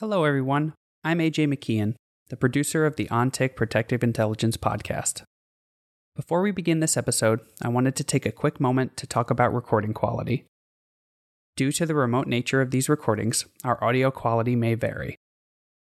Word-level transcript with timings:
Hello, 0.00 0.24
everyone. 0.24 0.72
I'm 1.04 1.18
AJ 1.18 1.52
McKeon, 1.52 1.94
the 2.30 2.36
producer 2.38 2.86
of 2.86 2.96
the 2.96 3.04
Ontic 3.08 3.54
Protective 3.54 4.02
Intelligence 4.02 4.56
podcast. 4.56 5.24
Before 6.16 6.40
we 6.40 6.52
begin 6.52 6.80
this 6.80 6.96
episode, 6.96 7.40
I 7.60 7.68
wanted 7.68 7.96
to 7.96 8.04
take 8.04 8.24
a 8.24 8.32
quick 8.32 8.58
moment 8.58 8.96
to 8.96 9.06
talk 9.06 9.30
about 9.30 9.52
recording 9.52 9.92
quality. 9.92 10.46
Due 11.54 11.70
to 11.72 11.84
the 11.84 11.94
remote 11.94 12.26
nature 12.26 12.62
of 12.62 12.70
these 12.70 12.88
recordings, 12.88 13.44
our 13.62 13.84
audio 13.84 14.10
quality 14.10 14.56
may 14.56 14.74
vary. 14.74 15.16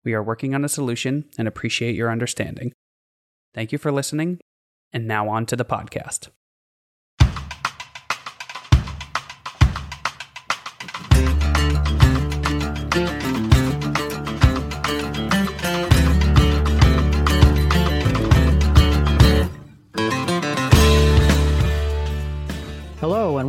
We 0.05 0.13
are 0.13 0.23
working 0.23 0.55
on 0.55 0.63
a 0.63 0.70
solution 0.70 1.25
and 1.38 1.45
appreciate 1.45 1.95
your 1.95 2.09
understanding. 2.09 2.71
Thank 3.54 3.73
you 3.73 3.77
for 3.77 3.91
listening, 3.91 4.39
and 4.93 5.09
now 5.09 5.27
on 5.27 5.45
to 5.47 5.57
the 5.57 5.66
podcast. 5.66 6.29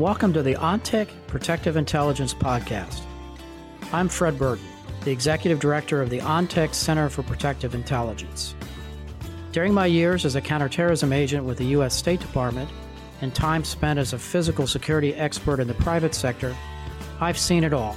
Welcome 0.07 0.33
to 0.35 0.43
the 0.45 0.55
Ontic 0.55 1.09
Protective 1.27 1.77
Intelligence 1.77 2.33
Podcast. 2.33 3.03
I'm 3.93 4.09
Fred 4.09 4.39
Burton, 4.39 4.65
the 5.03 5.11
Executive 5.11 5.59
Director 5.59 6.01
of 6.01 6.11
the 6.11 6.21
Ontic 6.21 6.75
Center 6.75 7.09
for 7.09 7.25
Protective 7.25 7.75
Intelligence. 7.75 8.55
During 9.51 9.75
my 9.75 9.87
years 9.87 10.25
as 10.25 10.37
a 10.37 10.41
counterterrorism 10.41 11.13
agent 11.13 11.45
with 11.45 11.59
the 11.59 11.65
U.S. 11.65 11.93
State 11.93 12.21
Department 12.21 12.71
and 13.21 13.35
time 13.35 13.65
spent 13.65 13.99
as 13.99 14.13
a 14.13 14.19
physical 14.21 14.69
security 14.69 15.13
expert 15.17 15.59
in 15.59 15.67
the 15.67 15.75
private 15.75 16.15
sector, 16.15 16.55
I've 17.21 17.37
seen 17.37 17.65
it 17.65 17.73
all 17.73 17.97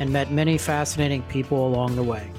and 0.00 0.12
met 0.12 0.30
many 0.30 0.58
fascinating 0.58 1.22
people 1.22 1.66
along 1.66 1.96
the 1.96 2.02
way. 2.02 2.30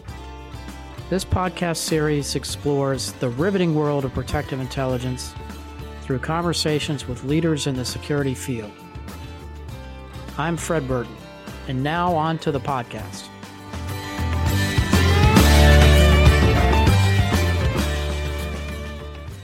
This 1.10 1.26
podcast 1.26 1.78
series 1.78 2.36
explores 2.36 3.13
the 3.13 3.30
riveting 3.30 3.74
world 3.74 4.05
of 4.05 4.13
protective 4.13 4.60
intelligence 4.60 5.34
through 6.04 6.20
conversations 6.20 7.07
with 7.07 7.24
leaders 7.24 7.66
in 7.66 7.74
the 7.74 7.85
security 7.85 8.35
field. 8.35 8.72
I'm 10.35 10.57
Fred 10.57 10.87
Burton, 10.87 11.15
and 11.67 11.84
now 11.84 12.12
on 12.15 12.39
to 12.39 12.51
the 12.51 12.59
podcast. 12.59 13.27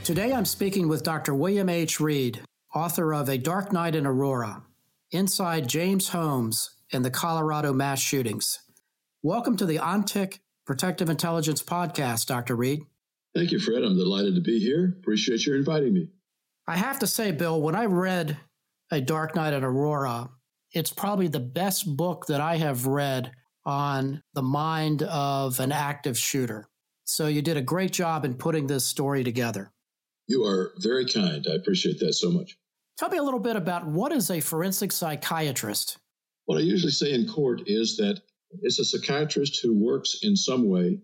Today 0.02 0.32
I'm 0.32 0.44
speaking 0.44 0.88
with 0.88 1.04
Dr. 1.04 1.32
William 1.32 1.68
H. 1.68 2.00
Reed, 2.00 2.40
author 2.74 3.14
of 3.14 3.28
A 3.28 3.38
Dark 3.38 3.72
Night 3.72 3.94
in 3.94 4.04
Aurora 4.04 4.64
Inside 5.12 5.68
James 5.68 6.08
Holmes 6.08 6.70
and 6.92 7.04
the 7.04 7.10
Colorado 7.10 7.72
Mass 7.72 8.00
Shootings. 8.00 8.58
Welcome 9.22 9.56
to 9.58 9.66
the 9.66 9.76
Ontic 9.76 10.40
Protective 10.66 11.08
Intelligence 11.08 11.62
Podcast, 11.62 12.26
Dr. 12.26 12.56
Reed. 12.56 12.80
Thank 13.32 13.52
you, 13.52 13.60
Fred. 13.60 13.84
I'm 13.84 13.96
delighted 13.96 14.34
to 14.34 14.40
be 14.40 14.58
here. 14.58 14.96
Appreciate 14.98 15.46
your 15.46 15.54
inviting 15.54 15.94
me. 15.94 16.08
I 16.66 16.76
have 16.76 16.98
to 16.98 17.06
say, 17.06 17.30
Bill, 17.30 17.62
when 17.62 17.76
I 17.76 17.84
read 17.84 18.38
A 18.90 19.00
Dark 19.00 19.36
Night 19.36 19.52
in 19.52 19.62
Aurora, 19.62 20.30
it's 20.72 20.92
probably 20.92 21.28
the 21.28 21.40
best 21.40 21.96
book 21.96 22.26
that 22.26 22.40
I 22.40 22.56
have 22.56 22.86
read 22.86 23.32
on 23.64 24.22
the 24.34 24.42
mind 24.42 25.02
of 25.02 25.60
an 25.60 25.72
active 25.72 26.16
shooter. 26.16 26.68
So 27.04 27.26
you 27.26 27.42
did 27.42 27.56
a 27.56 27.62
great 27.62 27.92
job 27.92 28.24
in 28.24 28.34
putting 28.34 28.66
this 28.66 28.86
story 28.86 29.24
together. 29.24 29.72
You 30.26 30.44
are 30.44 30.72
very 30.78 31.06
kind. 31.06 31.44
I 31.50 31.54
appreciate 31.54 31.98
that 32.00 32.14
so 32.14 32.30
much. 32.30 32.56
Tell 32.98 33.08
me 33.08 33.18
a 33.18 33.22
little 33.22 33.40
bit 33.40 33.56
about 33.56 33.86
what 33.86 34.12
is 34.12 34.30
a 34.30 34.40
forensic 34.40 34.92
psychiatrist? 34.92 35.98
What 36.44 36.58
I 36.58 36.60
usually 36.60 36.92
say 36.92 37.12
in 37.12 37.26
court 37.26 37.62
is 37.66 37.96
that 37.96 38.20
it's 38.62 38.78
a 38.78 38.84
psychiatrist 38.84 39.60
who 39.62 39.74
works 39.74 40.18
in 40.22 40.36
some 40.36 40.68
way 40.68 41.00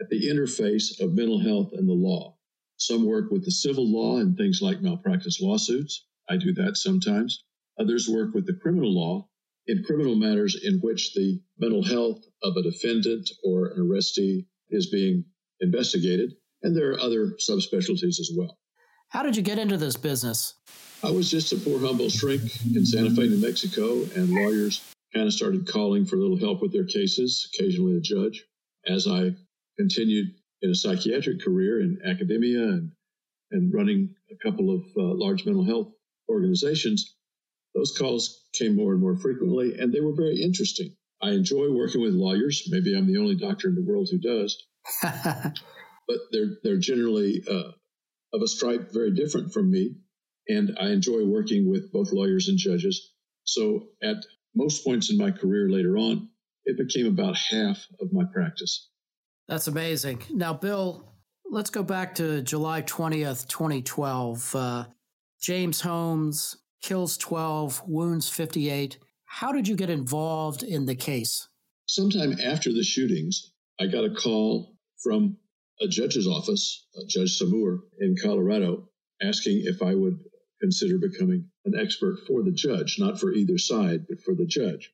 at 0.00 0.08
the 0.10 0.28
interface 0.28 1.00
of 1.00 1.14
mental 1.14 1.40
health 1.40 1.70
and 1.72 1.88
the 1.88 1.94
law. 1.94 2.36
Some 2.76 3.06
work 3.06 3.30
with 3.30 3.44
the 3.44 3.50
civil 3.50 3.90
law 3.90 4.18
and 4.18 4.36
things 4.36 4.60
like 4.62 4.82
malpractice 4.82 5.40
lawsuits. 5.40 6.06
I 6.28 6.36
do 6.36 6.52
that 6.54 6.76
sometimes. 6.76 7.44
Others 7.80 8.08
work 8.08 8.34
with 8.34 8.46
the 8.46 8.54
criminal 8.54 8.92
law 8.92 9.28
in 9.66 9.84
criminal 9.84 10.16
matters 10.16 10.58
in 10.64 10.78
which 10.80 11.14
the 11.14 11.40
mental 11.58 11.84
health 11.84 12.24
of 12.42 12.56
a 12.56 12.62
defendant 12.62 13.30
or 13.44 13.66
an 13.66 13.78
arrestee 13.78 14.46
is 14.70 14.90
being 14.90 15.24
investigated. 15.60 16.32
And 16.62 16.76
there 16.76 16.90
are 16.92 17.00
other 17.00 17.34
subspecialties 17.38 18.18
as 18.18 18.30
well. 18.36 18.58
How 19.10 19.22
did 19.22 19.36
you 19.36 19.42
get 19.42 19.58
into 19.58 19.76
this 19.76 19.96
business? 19.96 20.54
I 21.02 21.10
was 21.10 21.30
just 21.30 21.52
a 21.52 21.56
poor, 21.56 21.78
humble 21.78 22.08
shrink 22.08 22.42
in 22.74 22.84
Santa 22.84 23.10
Fe, 23.10 23.28
New 23.28 23.40
Mexico, 23.40 24.02
and 24.16 24.30
lawyers 24.30 24.82
kind 25.14 25.26
of 25.26 25.32
started 25.32 25.66
calling 25.66 26.04
for 26.04 26.16
a 26.16 26.18
little 26.18 26.38
help 26.38 26.60
with 26.60 26.72
their 26.72 26.84
cases, 26.84 27.48
occasionally 27.54 27.96
a 27.96 28.00
judge. 28.00 28.44
As 28.86 29.06
I 29.06 29.30
continued 29.78 30.26
in 30.62 30.70
a 30.70 30.74
psychiatric 30.74 31.40
career 31.40 31.80
in 31.80 32.00
academia 32.04 32.62
and, 32.62 32.90
and 33.52 33.72
running 33.72 34.14
a 34.30 34.36
couple 34.42 34.74
of 34.74 34.82
uh, 34.96 35.14
large 35.14 35.46
mental 35.46 35.64
health 35.64 35.92
organizations, 36.28 37.14
those 37.78 37.96
calls 37.96 38.44
came 38.54 38.74
more 38.74 38.92
and 38.92 39.00
more 39.00 39.16
frequently, 39.16 39.78
and 39.78 39.92
they 39.92 40.00
were 40.00 40.14
very 40.14 40.42
interesting. 40.42 40.94
I 41.22 41.30
enjoy 41.30 41.72
working 41.72 42.00
with 42.00 42.14
lawyers. 42.14 42.64
Maybe 42.68 42.96
I'm 42.96 43.06
the 43.06 43.18
only 43.18 43.36
doctor 43.36 43.68
in 43.68 43.76
the 43.76 43.84
world 43.84 44.08
who 44.10 44.18
does. 44.18 44.66
but 45.02 46.18
they're 46.32 46.56
they're 46.64 46.78
generally 46.78 47.42
uh, 47.48 47.70
of 48.32 48.42
a 48.42 48.48
stripe 48.48 48.92
very 48.92 49.12
different 49.12 49.52
from 49.52 49.70
me, 49.70 49.94
and 50.48 50.76
I 50.80 50.88
enjoy 50.88 51.24
working 51.24 51.70
with 51.70 51.92
both 51.92 52.12
lawyers 52.12 52.48
and 52.48 52.58
judges. 52.58 53.12
So 53.44 53.88
at 54.02 54.16
most 54.56 54.84
points 54.84 55.10
in 55.10 55.16
my 55.16 55.30
career 55.30 55.68
later 55.70 55.96
on, 55.96 56.28
it 56.64 56.76
became 56.76 57.06
about 57.06 57.36
half 57.36 57.86
of 58.00 58.12
my 58.12 58.24
practice. 58.32 58.90
That's 59.46 59.68
amazing. 59.68 60.22
Now, 60.30 60.52
Bill, 60.52 61.12
let's 61.50 61.70
go 61.70 61.82
back 61.82 62.16
to 62.16 62.42
July 62.42 62.82
20th, 62.82 63.46
2012. 63.48 64.54
Uh, 64.54 64.84
James 65.40 65.80
Holmes 65.80 66.56
kills 66.80 67.16
12, 67.16 67.82
wounds 67.86 68.28
58. 68.28 68.98
How 69.24 69.52
did 69.52 69.68
you 69.68 69.76
get 69.76 69.90
involved 69.90 70.62
in 70.62 70.86
the 70.86 70.94
case? 70.94 71.48
Sometime 71.86 72.36
after 72.42 72.72
the 72.72 72.82
shootings, 72.82 73.52
I 73.80 73.86
got 73.86 74.04
a 74.04 74.14
call 74.14 74.74
from 75.02 75.36
a 75.80 75.88
judge's 75.88 76.26
office, 76.26 76.86
uh, 76.96 77.02
Judge 77.08 77.36
Samour 77.38 77.80
in 78.00 78.16
Colorado, 78.22 78.88
asking 79.22 79.62
if 79.64 79.82
I 79.82 79.94
would 79.94 80.18
consider 80.60 80.98
becoming 80.98 81.48
an 81.64 81.78
expert 81.78 82.18
for 82.26 82.42
the 82.42 82.52
judge, 82.52 82.96
not 82.98 83.20
for 83.20 83.32
either 83.32 83.58
side, 83.58 84.06
but 84.08 84.20
for 84.22 84.34
the 84.34 84.46
judge. 84.46 84.92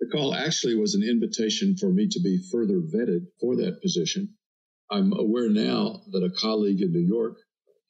The 0.00 0.08
call 0.08 0.34
actually 0.34 0.76
was 0.76 0.94
an 0.94 1.02
invitation 1.02 1.76
for 1.76 1.92
me 1.92 2.08
to 2.08 2.20
be 2.20 2.38
further 2.50 2.80
vetted 2.80 3.26
for 3.40 3.56
that 3.56 3.80
position. 3.82 4.34
I'm 4.90 5.12
aware 5.12 5.48
now 5.48 6.02
that 6.10 6.24
a 6.24 6.30
colleague 6.40 6.82
in 6.82 6.92
New 6.92 7.06
York 7.06 7.38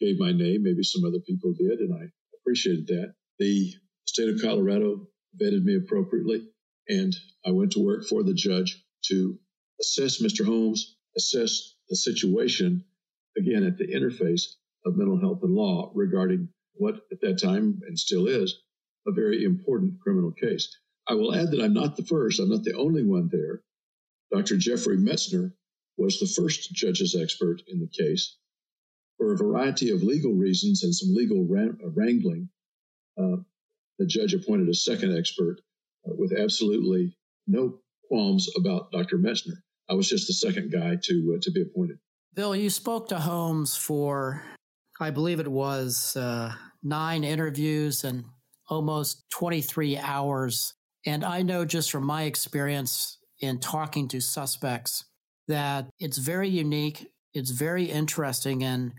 gave 0.00 0.18
my 0.18 0.32
name, 0.32 0.62
maybe 0.62 0.82
some 0.82 1.04
other 1.04 1.20
people 1.26 1.52
did, 1.52 1.80
and 1.80 1.94
I 1.94 2.06
appreciated 2.40 2.86
that. 2.88 3.14
The 3.38 3.72
state 4.06 4.28
of 4.28 4.40
Colorado 4.40 5.08
vetted 5.40 5.64
me 5.64 5.76
appropriately, 5.76 6.46
and 6.88 7.14
I 7.44 7.50
went 7.50 7.72
to 7.72 7.84
work 7.84 8.04
for 8.04 8.22
the 8.22 8.34
judge 8.34 8.84
to 9.06 9.38
assess 9.80 10.22
Mr. 10.22 10.44
Holmes, 10.44 10.96
assess 11.16 11.74
the 11.88 11.96
situation, 11.96 12.84
again, 13.36 13.64
at 13.64 13.78
the 13.78 13.86
interface 13.86 14.42
of 14.84 14.96
mental 14.96 15.18
health 15.18 15.42
and 15.42 15.54
law 15.54 15.90
regarding 15.94 16.48
what 16.74 17.00
at 17.10 17.20
that 17.20 17.40
time 17.40 17.80
and 17.86 17.98
still 17.98 18.26
is 18.26 18.58
a 19.06 19.12
very 19.12 19.44
important 19.44 20.00
criminal 20.00 20.32
case. 20.32 20.76
I 21.08 21.14
will 21.14 21.34
add 21.34 21.50
that 21.50 21.60
I'm 21.60 21.74
not 21.74 21.96
the 21.96 22.04
first, 22.04 22.38
I'm 22.38 22.48
not 22.48 22.64
the 22.64 22.76
only 22.76 23.02
one 23.02 23.28
there. 23.30 23.62
Dr. 24.30 24.56
Jeffrey 24.56 24.96
Metzner 24.96 25.52
was 25.96 26.18
the 26.18 26.26
first 26.26 26.72
judge's 26.72 27.14
expert 27.14 27.62
in 27.66 27.80
the 27.80 27.88
case. 27.88 28.36
For 29.18 29.32
a 29.32 29.36
variety 29.36 29.90
of 29.90 30.02
legal 30.02 30.32
reasons 30.32 30.84
and 30.84 30.94
some 30.94 31.14
legal 31.14 31.42
uh, 31.42 31.90
wrangling, 31.90 32.48
the 33.16 34.06
judge 34.06 34.34
appointed 34.34 34.68
a 34.68 34.74
second 34.74 35.16
expert 35.16 35.58
uh, 36.06 36.12
with 36.16 36.32
absolutely 36.36 37.16
no 37.46 37.78
qualms 38.08 38.48
about 38.56 38.90
Dr. 38.92 39.18
Metzner. 39.18 39.56
I 39.88 39.94
was 39.94 40.08
just 40.08 40.26
the 40.26 40.32
second 40.32 40.72
guy 40.72 40.96
to 41.02 41.34
uh, 41.36 41.40
to 41.42 41.50
be 41.50 41.62
appointed. 41.62 41.98
Bill, 42.34 42.56
you 42.56 42.70
spoke 42.70 43.08
to 43.08 43.18
Holmes 43.18 43.76
for, 43.76 44.42
I 44.98 45.10
believe 45.10 45.38
it 45.38 45.50
was 45.50 46.16
uh, 46.16 46.52
nine 46.82 47.24
interviews 47.24 48.04
and 48.04 48.24
almost 48.70 49.28
23 49.30 49.98
hours 49.98 50.72
and 51.04 51.24
I 51.24 51.42
know 51.42 51.64
just 51.64 51.90
from 51.90 52.04
my 52.04 52.24
experience 52.24 53.18
in 53.40 53.58
talking 53.58 54.08
to 54.08 54.20
suspects 54.20 55.04
that 55.48 55.88
it's 55.98 56.18
very 56.18 56.48
unique, 56.48 57.08
it's 57.34 57.50
very 57.50 57.84
interesting, 57.84 58.62
and 58.62 58.92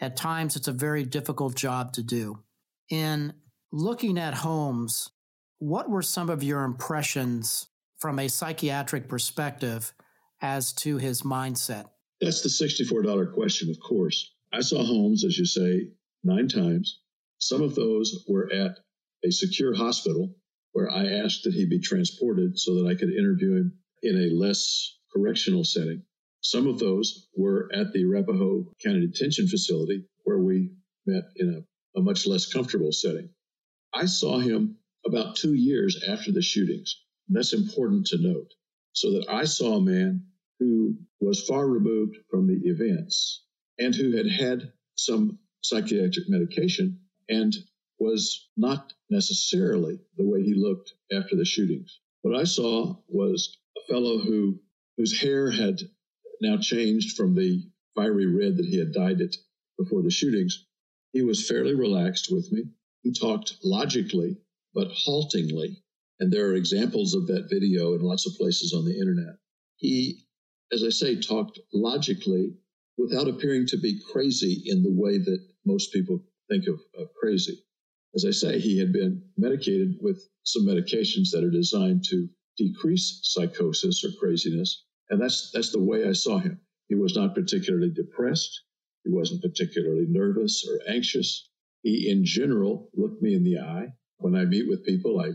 at 0.00 0.16
times 0.16 0.56
it's 0.56 0.68
a 0.68 0.72
very 0.72 1.04
difficult 1.04 1.54
job 1.54 1.92
to 1.94 2.02
do. 2.02 2.42
In 2.90 3.34
looking 3.72 4.18
at 4.18 4.34
Holmes, 4.34 5.10
what 5.58 5.88
were 5.88 6.02
some 6.02 6.28
of 6.28 6.42
your 6.42 6.64
impressions 6.64 7.68
from 7.98 8.18
a 8.18 8.28
psychiatric 8.28 9.08
perspective 9.08 9.94
as 10.42 10.72
to 10.74 10.98
his 10.98 11.22
mindset? 11.22 11.86
That's 12.20 12.42
the 12.42 12.48
$64 12.48 13.32
question, 13.32 13.70
of 13.70 13.80
course. 13.80 14.32
I 14.52 14.60
saw 14.60 14.84
Holmes, 14.84 15.24
as 15.24 15.38
you 15.38 15.46
say, 15.46 15.88
nine 16.22 16.48
times. 16.48 17.00
Some 17.38 17.62
of 17.62 17.74
those 17.74 18.24
were 18.28 18.52
at 18.52 18.78
a 19.24 19.30
secure 19.30 19.74
hospital 19.74 20.34
where 20.72 20.90
I 20.90 21.06
asked 21.06 21.44
that 21.44 21.54
he 21.54 21.64
be 21.66 21.80
transported 21.80 22.58
so 22.58 22.74
that 22.76 22.88
I 22.88 22.94
could 22.94 23.10
interview 23.10 23.56
him 23.56 23.78
in 24.02 24.16
a 24.16 24.34
less 24.34 24.98
correctional 25.14 25.64
setting. 25.64 26.02
Some 26.40 26.66
of 26.66 26.78
those 26.78 27.28
were 27.36 27.70
at 27.72 27.92
the 27.92 28.04
Arapahoe 28.04 28.66
County 28.84 29.06
Detention 29.06 29.48
Facility, 29.48 30.04
where 30.24 30.38
we 30.38 30.72
met 31.06 31.24
in 31.36 31.64
a, 31.96 31.98
a 31.98 32.02
much 32.02 32.26
less 32.26 32.46
comfortable 32.46 32.92
setting. 32.92 33.30
I 33.94 34.06
saw 34.06 34.38
him 34.38 34.78
about 35.06 35.36
two 35.36 35.54
years 35.54 36.02
after 36.08 36.32
the 36.32 36.42
shootings. 36.42 37.02
That's 37.28 37.52
important 37.52 38.06
to 38.06 38.18
note. 38.18 38.52
So 38.92 39.12
that 39.12 39.28
I 39.28 39.44
saw 39.44 39.76
a 39.76 39.82
man 39.82 40.26
who 40.58 40.96
was 41.20 41.46
far 41.46 41.66
removed 41.66 42.16
from 42.30 42.46
the 42.46 42.68
events 42.68 43.44
and 43.78 43.94
who 43.94 44.16
had 44.16 44.26
had 44.26 44.72
some 44.96 45.38
psychiatric 45.62 46.28
medication 46.28 47.00
and 47.28 47.54
was 47.98 48.48
not 48.56 48.92
necessarily 49.10 49.98
the 50.16 50.26
way 50.26 50.42
he 50.42 50.54
looked 50.54 50.94
after 51.12 51.36
the 51.36 51.44
shootings. 51.44 52.00
What 52.22 52.36
I 52.36 52.44
saw 52.44 52.96
was 53.08 53.58
a 53.76 53.92
fellow 53.92 54.18
who 54.18 54.60
whose 54.96 55.18
hair 55.20 55.50
had 55.50 55.80
now 56.40 56.58
changed 56.58 57.16
from 57.16 57.34
the 57.34 57.62
fiery 57.94 58.26
red 58.26 58.56
that 58.56 58.66
he 58.66 58.78
had 58.78 58.92
dyed 58.92 59.20
it 59.20 59.36
before 59.78 60.02
the 60.02 60.10
shootings. 60.10 60.66
He 61.12 61.22
was 61.22 61.48
fairly 61.48 61.74
relaxed 61.74 62.28
with 62.30 62.50
me. 62.52 62.64
He 63.02 63.12
talked 63.12 63.56
logically, 63.64 64.38
but 64.74 64.92
haltingly. 64.92 65.82
And 66.20 66.32
there 66.32 66.46
are 66.46 66.54
examples 66.54 67.14
of 67.14 67.26
that 67.26 67.50
video 67.50 67.94
in 67.94 68.00
lots 68.00 68.26
of 68.26 68.34
places 68.34 68.72
on 68.72 68.84
the 68.84 68.96
internet. 68.96 69.38
He, 69.76 70.24
as 70.72 70.84
I 70.84 70.90
say, 70.90 71.20
talked 71.20 71.58
logically 71.72 72.54
without 72.96 73.28
appearing 73.28 73.66
to 73.66 73.76
be 73.76 74.00
crazy 74.12 74.62
in 74.66 74.82
the 74.82 74.92
way 74.92 75.18
that 75.18 75.40
most 75.66 75.92
people 75.92 76.24
think 76.48 76.66
of, 76.68 76.80
of 76.96 77.12
crazy. 77.14 77.64
As 78.14 78.24
I 78.24 78.30
say, 78.30 78.60
he 78.60 78.78
had 78.78 78.92
been 78.92 79.22
medicated 79.36 79.96
with 80.00 80.28
some 80.44 80.66
medications 80.66 81.30
that 81.32 81.42
are 81.42 81.50
designed 81.50 82.04
to 82.10 82.28
decrease 82.56 83.20
psychosis 83.22 84.04
or 84.04 84.12
craziness. 84.20 84.84
And 85.10 85.20
that's, 85.20 85.50
that's 85.50 85.72
the 85.72 85.82
way 85.82 86.06
I 86.06 86.12
saw 86.12 86.38
him. 86.38 86.60
He 86.88 86.94
was 86.94 87.16
not 87.16 87.34
particularly 87.34 87.90
depressed. 87.90 88.62
He 89.04 89.10
wasn't 89.10 89.42
particularly 89.42 90.06
nervous 90.08 90.64
or 90.68 90.80
anxious. 90.88 91.48
He, 91.82 92.08
in 92.08 92.24
general, 92.24 92.90
looked 92.94 93.22
me 93.22 93.34
in 93.34 93.42
the 93.42 93.58
eye. 93.58 93.94
When 94.18 94.36
I 94.36 94.44
meet 94.44 94.68
with 94.68 94.84
people, 94.84 95.18
I 95.20 95.32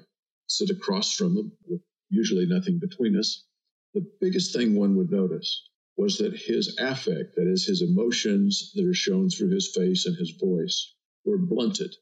sit 0.47 0.69
across 0.69 1.13
from 1.13 1.35
them 1.35 1.51
with 1.65 1.81
usually 2.09 2.45
nothing 2.45 2.79
between 2.79 3.17
us. 3.17 3.45
The 3.93 4.09
biggest 4.21 4.53
thing 4.53 4.75
one 4.75 4.95
would 4.95 5.11
notice 5.11 5.67
was 5.97 6.19
that 6.19 6.35
his 6.35 6.77
affect, 6.79 7.35
that 7.35 7.47
is, 7.47 7.65
his 7.65 7.81
emotions 7.81 8.71
that 8.75 8.85
are 8.85 8.93
shown 8.93 9.29
through 9.29 9.49
his 9.49 9.67
face 9.75 10.05
and 10.05 10.15
his 10.15 10.31
voice, 10.31 10.93
were 11.25 11.37
blunted. 11.37 11.93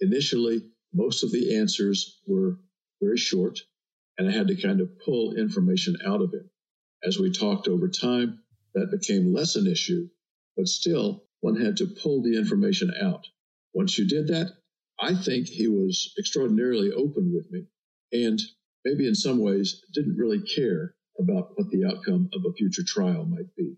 Initially, 0.00 0.62
most 0.94 1.22
of 1.22 1.30
the 1.30 1.56
answers 1.56 2.20
were 2.26 2.58
very 3.02 3.18
short, 3.18 3.60
and 4.16 4.28
I 4.28 4.32
had 4.32 4.48
to 4.48 4.56
kind 4.56 4.80
of 4.80 4.98
pull 5.00 5.34
information 5.34 5.96
out 6.04 6.22
of 6.22 6.32
him. 6.32 6.48
As 7.02 7.18
we 7.18 7.30
talked 7.30 7.68
over 7.68 7.88
time, 7.88 8.42
that 8.74 8.90
became 8.90 9.34
less 9.34 9.56
an 9.56 9.66
issue, 9.66 10.08
but 10.56 10.68
still, 10.68 11.26
one 11.40 11.56
had 11.56 11.76
to 11.78 11.86
pull 11.86 12.22
the 12.22 12.38
information 12.38 12.92
out. 12.98 13.26
Once 13.74 13.98
you 13.98 14.06
did 14.06 14.28
that, 14.28 14.52
I 15.00 15.14
think 15.14 15.46
he 15.46 15.68
was 15.68 16.12
extraordinarily 16.18 16.92
open 16.92 17.32
with 17.34 17.50
me 17.50 17.66
and 18.12 18.40
maybe 18.84 19.06
in 19.06 19.14
some 19.14 19.38
ways 19.38 19.82
didn't 19.92 20.16
really 20.16 20.40
care 20.40 20.94
about 21.18 21.50
what 21.54 21.70
the 21.70 21.84
outcome 21.84 22.28
of 22.34 22.42
a 22.48 22.52
future 22.54 22.82
trial 22.86 23.24
might 23.24 23.54
be. 23.56 23.76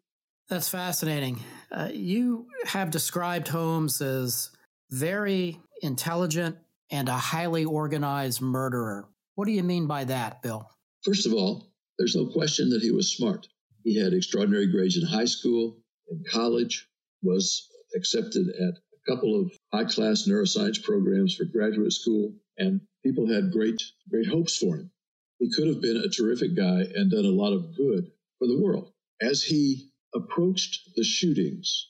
That's 0.49 0.69
fascinating. 0.69 1.41
Uh, 1.71 1.89
you 1.93 2.47
have 2.65 2.91
described 2.91 3.49
Holmes 3.49 4.01
as 4.01 4.51
very 4.91 5.59
intelligent 5.83 6.57
and 6.91 7.09
a 7.09 7.17
highly 7.17 7.65
organized 7.65 8.41
murderer. 8.41 9.09
What 9.35 9.47
do 9.47 9.53
you 9.53 9.63
mean 9.63 9.87
by 9.87 10.05
that, 10.05 10.43
Bill? 10.43 10.69
First 11.05 11.27
of 11.27 11.33
all, 11.33 11.73
there's 11.99 12.15
no 12.15 12.27
question 12.27 12.71
that 12.71 12.83
he 12.83 12.91
was 12.91 13.17
smart. 13.17 13.49
He 13.83 13.99
had 13.99 14.13
extraordinary 14.13 14.71
grades 14.71 14.97
in 14.97 15.07
high 15.07 15.25
school, 15.25 15.79
and 16.09 16.25
college, 16.29 16.87
was 17.23 17.69
accepted 17.97 18.49
at 18.49 18.75
a 19.07 19.11
couple 19.11 19.41
of 19.41 19.53
high 19.73 19.85
class 19.85 20.27
neuroscience 20.29 20.83
programs 20.83 21.35
for 21.35 21.45
graduate 21.45 21.93
school, 21.93 22.35
and 22.59 22.81
people 23.05 23.27
had 23.27 23.53
great, 23.53 23.83
great 24.11 24.27
hopes 24.27 24.57
for 24.57 24.77
him. 24.77 24.91
He 25.39 25.51
could 25.51 25.69
have 25.69 25.81
been 25.81 25.97
a 25.97 26.09
terrific 26.09 26.55
guy 26.57 26.83
and 26.95 27.11
done 27.11 27.25
a 27.25 27.29
lot 27.29 27.53
of 27.53 27.77
good 27.77 28.11
for 28.39 28.47
the 28.47 28.61
world. 28.61 28.93
As 29.21 29.43
he 29.43 29.91
approached 30.15 30.91
the 30.95 31.05
shootings, 31.05 31.89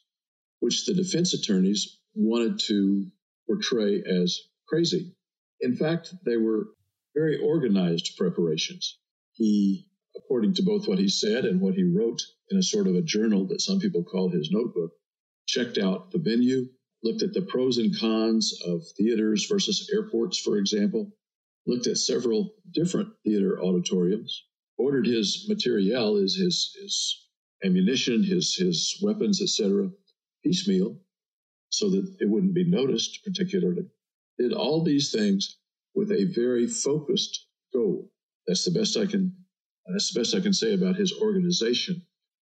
which 0.61 0.87
the 0.87 0.95
defense 0.95 1.35
attorneys 1.35 1.99
wanted 2.15 2.61
to 2.67 3.07
portray 3.47 4.03
as 4.03 4.39
crazy, 4.69 5.15
in 5.61 5.77
fact, 5.77 6.15
they 6.25 6.37
were 6.37 6.69
very 7.15 7.39
organized 7.39 8.17
preparations. 8.17 8.99
He, 9.33 9.87
according 10.17 10.55
to 10.55 10.63
both 10.63 10.89
what 10.89 10.99
he 10.99 11.09
said 11.09 11.45
and 11.45 11.61
what 11.61 11.75
he 11.75 11.85
wrote 11.85 12.23
in 12.51 12.59
a 12.59 12.63
sort 12.63 12.87
of 12.87 12.95
a 12.95 13.03
journal 13.03 13.47
that 13.49 13.61
some 13.61 13.81
people 13.81 14.05
call 14.05 14.31
his 14.31 14.51
notebook, 14.51 14.93
checked 15.47 15.79
out 15.79 16.11
the 16.11 16.19
venue, 16.19 16.69
looked 17.03 17.23
at 17.23 17.33
the 17.33 17.43
pros 17.43 17.79
and 17.79 17.99
cons 17.99 18.59
of 18.65 18.83
theaters 18.97 19.47
versus 19.47 19.91
airports, 19.93 20.39
for 20.39 20.57
example, 20.57 21.11
looked 21.67 21.87
at 21.87 21.99
several 21.99 22.55
different 22.73 23.09
theater 23.25 23.61
auditoriums, 23.61 24.45
ordered 24.79 25.07
his 25.07 25.47
materiel, 25.49 26.17
his, 26.17 26.37
his, 26.37 26.77
his 26.81 27.29
ammunition, 27.65 28.23
his, 28.23 28.55
his 28.55 28.99
weapons, 29.03 29.41
etc., 29.43 29.91
piecemeal, 30.45 30.97
so 31.71 31.91
that 31.91 32.17
it 32.21 32.29
wouldn't 32.29 32.55
be 32.55 32.65
noticed 32.65 33.25
particularly. 33.25 33.87
Did 34.39 34.53
all 34.53 34.83
these 34.83 35.13
things 35.13 35.57
with 35.95 36.11
a 36.11 36.25
very 36.35 36.67
focused 36.67 37.47
goal. 37.73 38.11
That's 38.47 38.65
the 38.65 38.71
best 38.71 38.97
I 38.97 39.07
can. 39.07 39.35
That's 39.87 40.13
the 40.13 40.21
best 40.21 40.35
I 40.35 40.41
can 40.41 40.53
say 40.53 40.75
about 40.75 40.97
his 40.97 41.13
organization. 41.21 42.03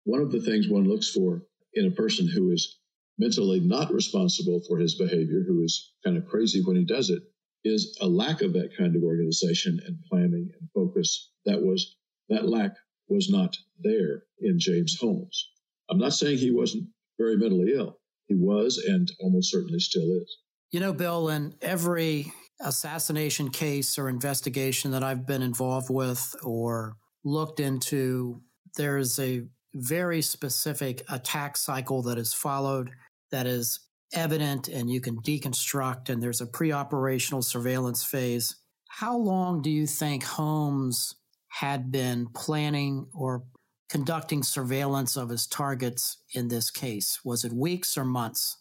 One 0.04 0.20
of 0.20 0.32
the 0.32 0.40
things 0.40 0.68
one 0.68 0.88
looks 0.88 1.08
for 1.08 1.42
in 1.74 1.86
a 1.86 1.90
person 1.90 2.26
who 2.26 2.50
is 2.52 2.78
mentally 3.18 3.60
not 3.60 3.92
responsible 3.92 4.60
for 4.66 4.78
his 4.78 4.94
behavior, 4.94 5.42
who 5.46 5.62
is 5.62 5.92
kind 6.04 6.16
of 6.16 6.26
crazy 6.26 6.62
when 6.64 6.76
he 6.76 6.84
does 6.84 7.10
it, 7.10 7.22
is 7.64 7.98
a 8.00 8.06
lack 8.06 8.40
of 8.40 8.52
that 8.52 8.76
kind 8.76 8.94
of 8.96 9.02
organization 9.02 9.80
and 9.86 9.98
planning 10.08 10.50
and 10.60 10.70
focus. 10.74 11.30
That 11.44 11.60
was 11.60 11.96
that 12.28 12.48
lack 12.48 12.72
was 13.08 13.28
not 13.30 13.56
there 13.80 14.22
in 14.40 14.58
James 14.58 14.96
Holmes. 15.00 15.50
I'm 15.90 15.98
not 15.98 16.12
saying 16.12 16.38
he 16.38 16.50
wasn't 16.50 16.88
very 17.18 17.36
mentally 17.36 17.72
ill. 17.74 17.98
He 18.26 18.34
was 18.34 18.78
and 18.78 19.10
almost 19.20 19.50
certainly 19.50 19.80
still 19.80 20.02
is. 20.02 20.38
You 20.70 20.80
know, 20.80 20.92
Bill, 20.92 21.30
in 21.30 21.54
every 21.62 22.30
assassination 22.60 23.50
case 23.50 23.98
or 23.98 24.08
investigation 24.08 24.90
that 24.90 25.02
I've 25.02 25.26
been 25.26 25.42
involved 25.42 25.88
with 25.88 26.34
or 26.42 26.96
looked 27.24 27.60
into, 27.60 28.42
there's 28.76 29.18
a 29.18 29.44
very 29.74 30.20
specific 30.20 31.02
attack 31.08 31.56
cycle 31.56 32.02
that 32.02 32.18
is 32.18 32.34
followed 32.34 32.90
that 33.30 33.46
is 33.46 33.80
evident 34.12 34.68
and 34.68 34.90
you 34.90 35.00
can 35.00 35.20
deconstruct, 35.20 36.08
and 36.08 36.22
there's 36.22 36.40
a 36.40 36.46
pre 36.46 36.72
operational 36.72 37.42
surveillance 37.42 38.04
phase. 38.04 38.56
How 38.88 39.16
long 39.16 39.62
do 39.62 39.70
you 39.70 39.86
think 39.86 40.24
Holmes 40.24 41.14
had 41.48 41.90
been 41.90 42.28
planning 42.34 43.06
or 43.12 43.44
conducting 43.88 44.42
surveillance 44.42 45.16
of 45.16 45.28
his 45.28 45.46
targets 45.46 46.18
in 46.34 46.48
this 46.48 46.70
case? 46.70 47.20
Was 47.24 47.44
it 47.44 47.52
weeks 47.52 47.96
or 47.96 48.04
months? 48.04 48.56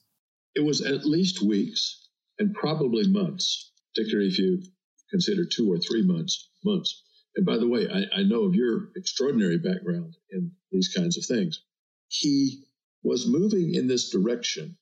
It 0.55 0.63
was 0.63 0.81
at 0.81 1.05
least 1.05 1.41
weeks 1.41 2.07
and 2.39 2.53
probably 2.53 3.07
months, 3.07 3.71
particularly 3.93 4.29
if 4.29 4.37
you 4.37 4.61
consider 5.09 5.45
two 5.45 5.71
or 5.71 5.77
three 5.77 6.05
months. 6.05 6.49
Months. 6.63 7.03
And 7.35 7.45
by 7.45 7.57
the 7.57 7.67
way, 7.67 7.87
I, 7.87 8.19
I 8.19 8.23
know 8.23 8.43
of 8.43 8.55
your 8.55 8.89
extraordinary 8.95 9.59
background 9.59 10.15
in 10.31 10.51
these 10.71 10.93
kinds 10.95 11.17
of 11.17 11.25
things. 11.25 11.61
He 12.07 12.63
was 13.03 13.27
moving 13.27 13.75
in 13.75 13.87
this 13.87 14.09
direction, 14.09 14.77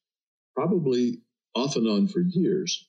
probably 0.56 1.22
off 1.56 1.76
and 1.76 1.88
on 1.88 2.08
for 2.08 2.22
years. 2.22 2.88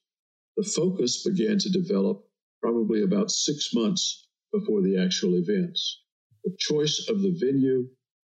The 0.57 0.65
focus 0.65 1.23
began 1.23 1.59
to 1.59 1.71
develop 1.71 2.25
probably 2.63 3.03
about 3.03 3.31
six 3.31 3.75
months 3.75 4.27
before 4.53 4.83
the 4.83 5.03
actual 5.03 5.35
events. 5.35 6.03
The 6.45 6.57
choice 6.59 7.09
of 7.09 7.21
the 7.23 7.37
venue 7.39 7.89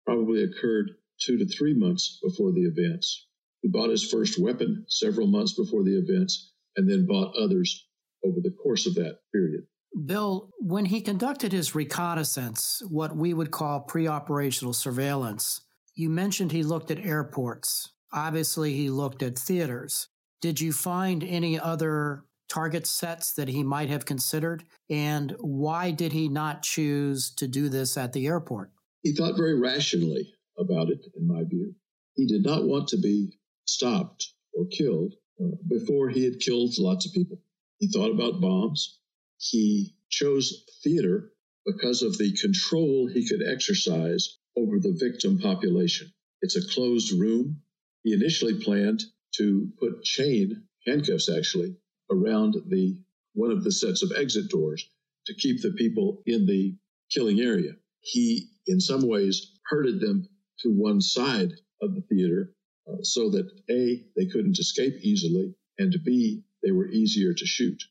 probably 0.06 0.44
occurred 0.44 0.92
two 1.20 1.38
to 1.38 1.46
three 1.46 1.74
months 1.74 2.20
before 2.24 2.52
the 2.52 2.62
events. 2.62 3.28
He 3.62 3.70
bought 3.70 3.90
his 3.90 4.10
first 4.10 4.40
weapon 4.40 4.86
several 4.88 5.28
months 5.28 5.54
before 5.54 5.84
the 5.84 5.98
events 5.98 6.52
and 6.76 6.90
then 6.90 7.06
bought 7.06 7.36
others 7.36 7.88
over 8.26 8.40
the 8.42 8.52
course 8.52 8.86
of 8.86 8.96
that 8.96 9.20
period. 9.34 9.64
Bill, 10.06 10.50
when 10.60 10.86
he 10.86 11.02
conducted 11.02 11.52
his 11.52 11.76
reconnaissance, 11.76 12.82
what 12.90 13.16
we 13.16 13.34
would 13.34 13.52
call 13.52 13.82
pre 13.82 14.08
operational 14.08 14.74
surveillance, 14.74 15.62
you 15.96 16.10
mentioned 16.10 16.52
he 16.52 16.64
looked 16.64 16.92
at 16.92 17.00
airports. 17.00 17.92
Obviously, 18.12 18.74
he 18.74 18.90
looked 18.90 19.24
at 19.24 19.38
theaters. 19.38 20.08
Did 20.42 20.60
you 20.60 20.74
find 20.74 21.24
any 21.24 21.60
other 21.60 22.26
target 22.50 22.86
sets 22.86 23.34
that 23.34 23.48
he 23.48 23.64
might 23.64 23.90
have 23.90 24.06
considered? 24.06 24.64
And 24.90 25.36
why 25.40 25.92
did 25.92 26.12
he 26.12 26.30
not 26.30 26.64
choose 26.64 27.32
to 27.36 27.48
do 27.48 27.70
this 27.70 27.98
at 27.98 28.14
the 28.14 28.28
airport? 28.28 28.72
He 29.02 29.14
thought 29.14 29.38
very 29.38 29.60
rationally 29.60 30.34
about 30.58 30.90
it, 30.90 31.06
in 31.18 31.28
my 31.28 31.44
view. 31.44 31.74
He 32.16 32.28
did 32.28 32.44
not 32.44 32.66
want 32.66 32.90
to 32.90 32.98
be 32.98 33.32
stopped 33.66 34.34
or 34.54 34.66
killed 34.68 35.14
uh, 35.42 35.56
before 35.68 36.10
he 36.10 36.24
had 36.24 36.40
killed 36.40 36.74
lots 36.78 37.06
of 37.06 37.14
people. 37.14 37.40
He 37.80 37.88
thought 37.88 38.12
about 38.12 38.42
bombs. 38.42 39.00
He 39.38 39.96
chose 40.10 40.64
theater 40.84 41.32
because 41.66 42.04
of 42.04 42.18
the 42.18 42.34
control 42.34 43.08
he 43.08 43.28
could 43.28 43.42
exercise 43.46 44.38
over 44.58 44.80
the 44.80 44.96
victim 45.00 45.40
population. 45.40 46.12
It's 46.42 46.56
a 46.56 46.74
closed 46.74 47.14
room. 47.20 47.62
He 48.04 48.14
initially 48.14 48.60
planned 48.60 49.04
to 49.36 49.70
put 49.80 50.04
chain 50.04 50.64
handcuffs 50.86 51.30
actually 51.30 51.76
around 52.12 52.56
the 52.68 52.98
one 53.34 53.52
of 53.52 53.64
the 53.64 53.72
sets 53.72 54.04
of 54.04 54.12
exit 54.16 54.50
doors 54.50 54.88
to 55.26 55.34
keep 55.34 55.62
the 55.62 55.72
people 55.72 56.22
in 56.26 56.46
the 56.46 56.76
killing 57.12 57.40
area. 57.40 57.72
He, 58.02 58.50
in 58.68 58.80
some 58.80 59.08
ways, 59.08 59.52
herded 59.66 60.00
them 60.00 60.28
to 60.60 60.70
one 60.70 61.02
side 61.02 61.52
of 61.82 61.96
the 61.96 62.02
theater 62.02 62.54
uh, 62.88 62.98
so 63.02 63.30
that 63.32 63.50
A, 63.70 64.04
they 64.16 64.26
couldn't 64.28 64.60
escape 64.60 64.94
easily, 65.02 65.56
and 65.80 65.96
B, 66.04 66.44
they 66.62 66.72
were 66.72 66.90
easier 66.90 67.34
to 67.34 67.46
shoot. 67.46 67.82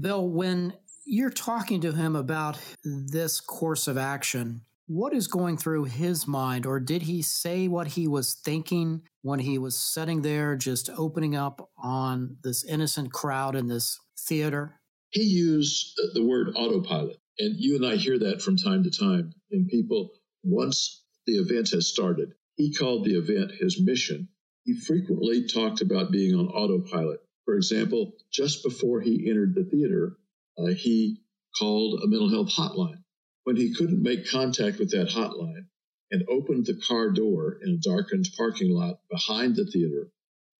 Bill, 0.00 0.28
when 0.28 0.72
you're 1.04 1.30
talking 1.30 1.80
to 1.82 1.92
him 1.92 2.16
about 2.16 2.58
this 2.84 3.40
course 3.40 3.86
of 3.88 3.98
action, 3.98 4.62
what 4.86 5.12
is 5.12 5.26
going 5.26 5.56
through 5.56 5.84
his 5.84 6.26
mind, 6.26 6.64
or 6.64 6.78
did 6.78 7.02
he 7.02 7.20
say 7.20 7.66
what 7.66 7.88
he 7.88 8.06
was 8.06 8.34
thinking 8.34 9.02
when 9.22 9.40
he 9.40 9.58
was 9.58 9.76
sitting 9.76 10.22
there 10.22 10.54
just 10.56 10.90
opening 10.96 11.34
up 11.34 11.68
on 11.76 12.36
this 12.44 12.64
innocent 12.64 13.12
crowd 13.12 13.56
in 13.56 13.66
this 13.66 13.98
theater? 14.18 14.80
He 15.10 15.22
used 15.22 16.00
the 16.14 16.24
word 16.24 16.52
autopilot. 16.54 17.18
And 17.38 17.56
you 17.58 17.76
and 17.76 17.84
I 17.84 17.96
hear 17.96 18.18
that 18.20 18.40
from 18.40 18.56
time 18.56 18.84
to 18.84 18.90
time 18.90 19.32
in 19.50 19.66
people 19.66 20.10
once 20.42 21.02
the 21.26 21.34
event 21.34 21.70
has 21.70 21.88
started. 21.88 22.32
He 22.56 22.72
called 22.72 23.04
the 23.04 23.18
event 23.18 23.52
his 23.60 23.80
mission. 23.80 24.28
He 24.64 24.74
frequently 24.74 25.46
talked 25.46 25.80
about 25.80 26.12
being 26.12 26.34
on 26.34 26.46
autopilot. 26.46 27.20
For 27.44 27.56
example, 27.56 28.12
just 28.32 28.64
before 28.64 29.00
he 29.00 29.28
entered 29.28 29.54
the 29.54 29.64
theater, 29.64 30.16
uh, 30.58 30.74
he 30.74 31.22
called 31.58 32.00
a 32.02 32.06
mental 32.06 32.30
health 32.30 32.50
hotline 32.50 33.02
when 33.46 33.54
he 33.54 33.72
couldn't 33.72 34.02
make 34.02 34.28
contact 34.28 34.80
with 34.80 34.90
that 34.90 35.08
hotline 35.08 35.66
and 36.10 36.28
opened 36.28 36.66
the 36.66 36.74
car 36.88 37.10
door 37.12 37.60
in 37.62 37.70
a 37.70 37.76
darkened 37.76 38.26
parking 38.36 38.72
lot 38.72 38.98
behind 39.08 39.54
the 39.54 39.64
theater, 39.64 40.10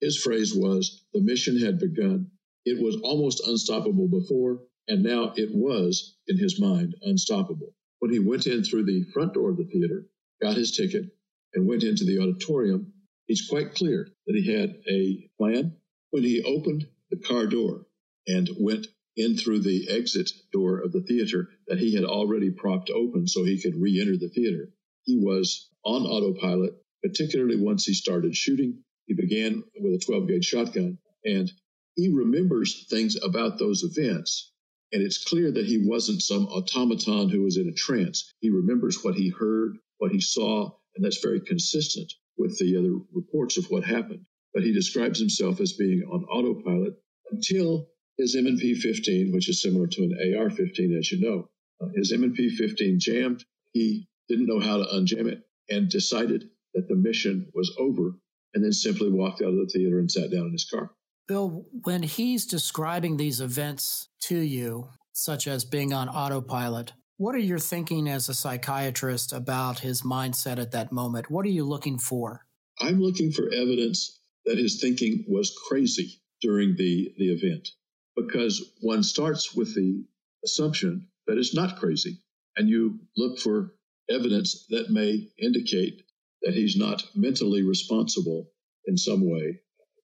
his 0.00 0.16
phrase 0.16 0.54
was, 0.54 1.04
The 1.12 1.20
mission 1.20 1.58
had 1.58 1.80
begun. 1.80 2.30
It 2.64 2.80
was 2.80 2.94
almost 3.02 3.44
unstoppable 3.44 4.06
before, 4.06 4.62
and 4.86 5.02
now 5.02 5.32
it 5.36 5.52
was, 5.52 6.14
in 6.28 6.38
his 6.38 6.60
mind, 6.60 6.94
unstoppable. 7.02 7.74
When 7.98 8.12
he 8.12 8.20
went 8.20 8.46
in 8.46 8.62
through 8.62 8.84
the 8.84 9.02
front 9.12 9.34
door 9.34 9.50
of 9.50 9.56
the 9.56 9.64
theater, 9.64 10.06
got 10.40 10.56
his 10.56 10.70
ticket, 10.76 11.06
and 11.54 11.66
went 11.66 11.82
into 11.82 12.04
the 12.04 12.20
auditorium, 12.20 12.92
he's 13.26 13.48
quite 13.48 13.74
clear 13.74 14.08
that 14.28 14.36
he 14.36 14.52
had 14.52 14.80
a 14.88 15.28
plan. 15.38 15.76
When 16.10 16.22
he 16.22 16.44
opened 16.44 16.86
the 17.10 17.16
car 17.16 17.48
door 17.48 17.86
and 18.28 18.48
went 18.60 18.86
in 19.16 19.36
through 19.36 19.60
the 19.60 19.88
exit 19.90 20.30
door 20.52 20.78
of 20.80 20.92
the 20.92 21.02
theater 21.02 21.48
that 21.68 21.78
he 21.78 21.94
had 21.94 22.04
already 22.04 22.50
propped 22.50 22.90
open 22.90 23.26
so 23.26 23.44
he 23.44 23.60
could 23.60 23.80
re 23.80 24.00
enter 24.00 24.16
the 24.16 24.28
theater. 24.28 24.68
He 25.04 25.16
was 25.16 25.68
on 25.84 26.02
autopilot, 26.02 26.74
particularly 27.02 27.56
once 27.56 27.84
he 27.84 27.94
started 27.94 28.36
shooting. 28.36 28.82
He 29.06 29.14
began 29.14 29.62
with 29.80 29.94
a 29.94 30.04
12 30.04 30.28
gauge 30.28 30.44
shotgun 30.44 30.98
and 31.24 31.50
he 31.96 32.08
remembers 32.08 32.86
things 32.88 33.16
about 33.22 33.58
those 33.58 33.82
events. 33.82 34.52
And 34.92 35.02
it's 35.02 35.24
clear 35.24 35.50
that 35.50 35.66
he 35.66 35.78
wasn't 35.78 36.22
some 36.22 36.46
automaton 36.46 37.30
who 37.30 37.42
was 37.42 37.56
in 37.56 37.68
a 37.68 37.72
trance. 37.72 38.32
He 38.40 38.50
remembers 38.50 39.02
what 39.02 39.14
he 39.14 39.30
heard, 39.30 39.78
what 39.98 40.12
he 40.12 40.20
saw, 40.20 40.70
and 40.94 41.04
that's 41.04 41.22
very 41.22 41.40
consistent 41.40 42.12
with 42.36 42.58
the 42.58 42.76
other 42.76 42.94
reports 43.12 43.56
of 43.56 43.66
what 43.70 43.84
happened. 43.84 44.26
But 44.54 44.62
he 44.62 44.72
describes 44.72 45.18
himself 45.18 45.60
as 45.60 45.72
being 45.72 46.02
on 46.02 46.24
autopilot 46.24 46.94
until 47.30 47.88
his 48.18 48.34
M&P 48.34 48.74
15, 48.74 49.32
which 49.32 49.48
is 49.48 49.60
similar 49.60 49.86
to 49.86 50.02
an 50.02 50.36
AR 50.38 50.50
15, 50.50 50.96
as 50.96 51.12
you 51.12 51.20
know. 51.20 51.48
Uh, 51.80 51.88
his 51.94 52.12
M&P 52.12 52.50
15 52.56 52.98
jammed. 52.98 53.44
He 53.72 54.08
didn't 54.28 54.46
know 54.46 54.60
how 54.60 54.78
to 54.78 54.84
unjam 54.84 55.26
it 55.26 55.42
and 55.68 55.88
decided 55.88 56.48
that 56.74 56.88
the 56.88 56.94
mission 56.94 57.50
was 57.54 57.74
over 57.78 58.14
and 58.54 58.64
then 58.64 58.72
simply 58.72 59.10
walked 59.10 59.42
out 59.42 59.48
of 59.48 59.56
the 59.56 59.66
theater 59.66 59.98
and 59.98 60.10
sat 60.10 60.30
down 60.30 60.46
in 60.46 60.52
his 60.52 60.68
car. 60.68 60.90
Bill, 61.28 61.66
when 61.84 62.02
he's 62.02 62.46
describing 62.46 63.16
these 63.16 63.40
events 63.40 64.08
to 64.20 64.38
you, 64.38 64.88
such 65.12 65.46
as 65.46 65.64
being 65.64 65.92
on 65.92 66.08
autopilot, 66.08 66.92
what 67.18 67.34
are 67.34 67.38
you 67.38 67.58
thinking 67.58 68.08
as 68.08 68.28
a 68.28 68.34
psychiatrist 68.34 69.32
about 69.32 69.80
his 69.80 70.02
mindset 70.02 70.58
at 70.58 70.72
that 70.72 70.92
moment? 70.92 71.30
What 71.30 71.44
are 71.44 71.50
you 71.50 71.64
looking 71.64 71.98
for? 71.98 72.46
I'm 72.80 73.00
looking 73.00 73.32
for 73.32 73.52
evidence 73.52 74.20
that 74.44 74.58
his 74.58 74.80
thinking 74.80 75.24
was 75.26 75.58
crazy 75.68 76.20
during 76.40 76.76
the, 76.76 77.12
the 77.18 77.32
event 77.32 77.68
because 78.16 78.72
one 78.80 79.02
starts 79.02 79.54
with 79.54 79.74
the 79.74 80.04
assumption 80.44 81.08
that 81.26 81.38
it's 81.38 81.54
not 81.54 81.78
crazy, 81.78 82.18
and 82.56 82.68
you 82.68 82.98
look 83.16 83.38
for 83.38 83.74
evidence 84.08 84.66
that 84.70 84.90
may 84.90 85.28
indicate 85.38 86.02
that 86.42 86.54
he's 86.54 86.76
not 86.76 87.02
mentally 87.14 87.62
responsible 87.62 88.50
in 88.86 88.96
some 88.96 89.28
way 89.28 89.60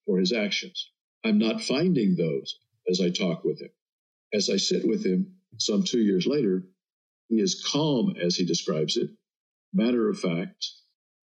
for 0.06 0.18
his 0.18 0.32
actions. 0.32 0.90
I'm 1.24 1.38
not 1.38 1.62
finding 1.62 2.16
those 2.16 2.58
as 2.90 3.00
I 3.00 3.10
talk 3.10 3.44
with 3.44 3.60
him. 3.60 3.70
As 4.34 4.50
I 4.50 4.56
sit 4.56 4.86
with 4.86 5.04
him 5.04 5.36
some 5.58 5.84
two 5.84 6.00
years 6.00 6.26
later, 6.26 6.64
he 7.28 7.36
is 7.36 7.64
calm 7.72 8.14
as 8.20 8.36
he 8.36 8.44
describes 8.44 8.96
it, 8.96 9.10
matter 9.72 10.08
of 10.08 10.18
fact. 10.18 10.66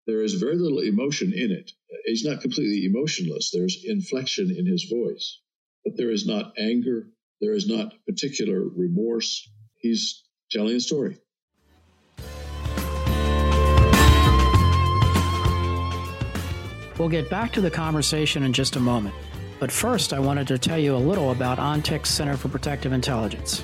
There 0.07 0.23
is 0.23 0.35
very 0.35 0.57
little 0.57 0.81
emotion 0.81 1.33
in 1.33 1.51
it. 1.51 1.73
He's 2.05 2.25
not 2.25 2.43
completely 2.43 2.85
emotionless. 2.85 3.51
There's 3.51 3.85
inflection 3.87 4.51
in 4.51 4.67
his 4.67 4.85
voice 4.85 5.39
but 5.85 5.97
there 5.97 6.11
is 6.11 6.27
not 6.27 6.53
anger, 6.59 7.09
there 7.41 7.53
is 7.53 7.69
not 7.69 7.93
particular 8.07 8.63
remorse. 8.63 9.49
He's 9.79 10.25
telling 10.51 10.77
a 10.77 10.81
story. 10.81 11.19
We'll 16.99 17.09
get 17.09 17.29
back 17.29 17.53
to 17.55 17.61
the 17.61 17.71
conversation 17.71 18.45
in 18.45 18.53
just 18.53 18.77
a 18.77 18.81
moment. 18.81 19.15
But 19.59 19.73
first, 19.73 20.13
I 20.13 20.21
wanted 20.21 20.47
to 20.49 20.59
tell 20.59 20.79
you 20.79 20.95
a 20.95 20.99
little 20.99 21.33
about 21.33 21.59
ONTIC's 21.59 22.09
Center 22.09 22.37
for 22.37 22.49
Protective 22.49 22.93
Intelligence. 22.93 23.63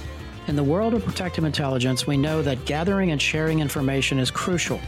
In 0.48 0.56
the 0.56 0.64
world 0.64 0.94
of 0.94 1.04
protective 1.04 1.44
intelligence, 1.44 2.06
we 2.06 2.16
know 2.16 2.42
that 2.42 2.64
gathering 2.64 3.12
and 3.12 3.22
sharing 3.22 3.60
information 3.60 4.18
is 4.18 4.30
crucial. 4.30 4.80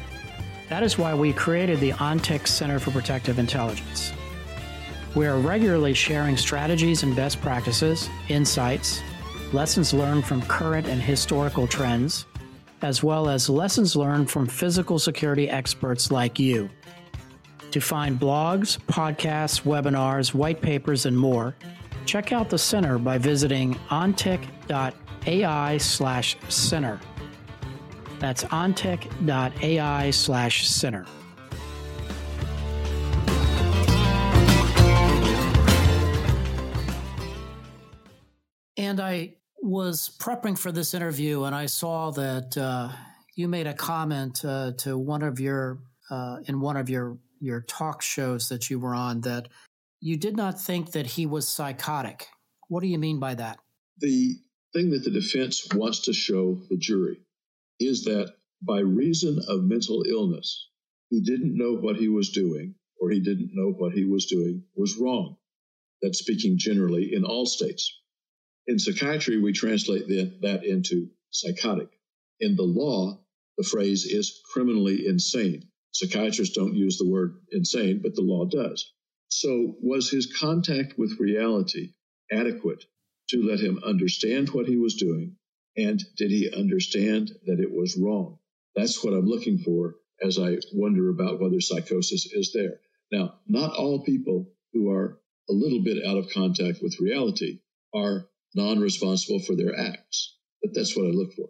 That 0.69 0.83
is 0.83 0.99
why 0.99 1.15
we 1.15 1.33
created 1.33 1.79
the 1.81 1.93
ONTIC 1.93 2.49
Center 2.49 2.79
for 2.79 2.91
Protective 2.91 3.39
Intelligence. 3.39 4.13
We 5.15 5.27
are 5.27 5.37
regularly 5.37 5.93
sharing 5.93 6.39
strategies 6.39 7.03
and 7.03 7.15
best 7.15 7.41
practices, 7.43 8.09
insights, 8.29 9.03
lessons 9.53 9.93
learned 9.93 10.25
from 10.25 10.41
current 10.43 10.87
and 10.87 11.03
historical 11.03 11.67
trends, 11.67 12.25
as 12.81 13.03
well 13.03 13.29
as 13.29 13.51
lessons 13.51 13.95
learned 13.95 14.31
from 14.31 14.47
physical 14.47 14.99
security 14.99 15.51
experts 15.51 16.11
like 16.11 16.39
you. 16.39 16.71
To 17.73 17.81
find 17.81 18.19
blogs, 18.19 18.79
podcasts, 18.87 19.63
webinars, 19.65 20.33
white 20.33 20.63
papers, 20.63 21.05
and 21.05 21.19
more, 21.19 21.57
check 22.07 22.33
out 22.33 22.49
the 22.49 22.59
center 22.59 22.99
by 22.99 23.19
visiting 23.19 23.75
ontic.ai 23.91 25.77
slash 25.77 26.37
center. 26.49 27.01
That's 28.19 28.45
ontic.ai 28.45 30.11
slash 30.11 30.69
center. 30.69 31.07
And 38.93 39.01
I 39.01 39.37
was 39.63 40.15
prepping 40.21 40.59
for 40.59 40.71
this 40.71 40.93
interview 40.93 41.45
and 41.45 41.55
I 41.55 41.65
saw 41.65 42.11
that 42.11 42.59
uh, 42.59 42.91
you 43.35 43.49
made 43.49 43.67
a 43.67 43.73
comment 43.73 44.45
uh, 44.45 44.73
to 44.81 44.99
one 44.99 45.23
of 45.23 45.41
your 45.41 45.79
uh, 46.11 46.41
in 46.45 46.61
one 46.61 46.77
of 46.77 46.91
your 46.91 47.17
your 47.41 47.63
talk 47.63 48.03
shows 48.03 48.51
that 48.51 48.69
you 48.69 48.79
were 48.79 48.95
on 48.95 49.23
that 49.23 49.49
you 50.03 50.19
did 50.19 50.37
not 50.37 50.61
think 50.61 50.93
that 50.93 51.07
he 51.07 51.25
was 51.25 51.49
psychotic. 51.49 52.29
What 52.69 52.83
do 52.83 52.87
you 52.87 52.99
mean 52.99 53.19
by 53.19 53.35
that? 53.37 53.61
The 53.97 54.35
thing 54.75 54.91
that 54.91 55.05
the 55.05 55.11
defense 55.11 55.67
wants 55.73 56.01
to 56.01 56.13
show 56.13 56.61
the 56.69 56.77
jury 56.77 57.23
is 57.81 58.05
that 58.05 58.35
by 58.61 58.81
reason 58.81 59.41
of 59.49 59.65
mental 59.65 60.05
illness, 60.07 60.69
he 61.09 61.23
didn't 61.23 61.57
know 61.57 61.77
what 61.77 61.97
he 61.97 62.09
was 62.09 62.29
doing 62.29 62.75
or 63.01 63.11
he 63.11 63.21
didn't 63.21 63.53
know 63.55 63.73
what 63.73 63.95
he 63.95 64.05
was 64.05 64.27
doing 64.27 64.65
was 64.77 64.99
wrong. 64.99 65.39
That's 66.03 66.19
speaking 66.19 66.59
generally 66.59 67.15
in 67.15 67.25
all 67.25 67.47
states. 67.47 68.01
In 68.67 68.79
psychiatry, 68.79 69.39
we 69.39 69.53
translate 69.53 70.07
that 70.43 70.65
into 70.65 71.11
psychotic. 71.31 71.89
In 72.41 72.55
the 72.57 72.63
law, 72.63 73.19
the 73.59 73.65
phrase 73.65 74.05
is 74.07 74.41
criminally 74.53 75.07
insane. 75.07 75.69
Psychiatrists 75.93 76.55
don't 76.55 76.75
use 76.75 76.97
the 76.97 77.09
word 77.09 77.41
insane, 77.51 78.01
but 78.03 78.15
the 78.15 78.23
law 78.23 78.45
does. 78.45 78.93
So, 79.29 79.77
was 79.81 80.11
his 80.11 80.27
contact 80.27 80.99
with 80.99 81.19
reality 81.19 81.93
adequate 82.31 82.85
to 83.31 83.43
let 83.43 83.61
him 83.61 83.81
understand 83.85 84.51
what 84.51 84.67
he 84.67 84.77
was 84.77 84.95
doing? 84.95 85.37
And 85.77 86.03
did 86.17 86.31
he 86.31 86.51
understand 86.51 87.33
that 87.47 87.61
it 87.61 87.73
was 87.73 87.97
wrong? 87.97 88.39
That's 88.77 89.03
what 89.03 89.15
I'm 89.15 89.27
looking 89.27 89.59
for 89.59 89.97
as 90.23 90.39
I 90.39 90.59
wonder 90.73 91.11
about 91.11 91.41
whether 91.41 91.61
psychosis 91.61 92.27
is 92.27 92.53
there. 92.53 92.81
Now, 93.11 93.41
not 93.47 93.75
all 93.75 94.05
people 94.05 94.53
who 94.73 94.91
are 94.91 95.19
a 95.49 95.53
little 95.53 95.83
bit 95.83 96.05
out 96.05 96.17
of 96.17 96.31
contact 96.31 96.83
with 96.83 97.01
reality 97.01 97.61
are 97.95 98.29
non 98.55 98.81
responsible 98.81 99.41
for 99.41 99.55
their 99.57 99.79
acts. 99.79 100.37
But 100.63 100.75
that's 100.75 100.97
what 100.97 101.07
I 101.07 101.11
look 101.11 101.33
for. 101.35 101.49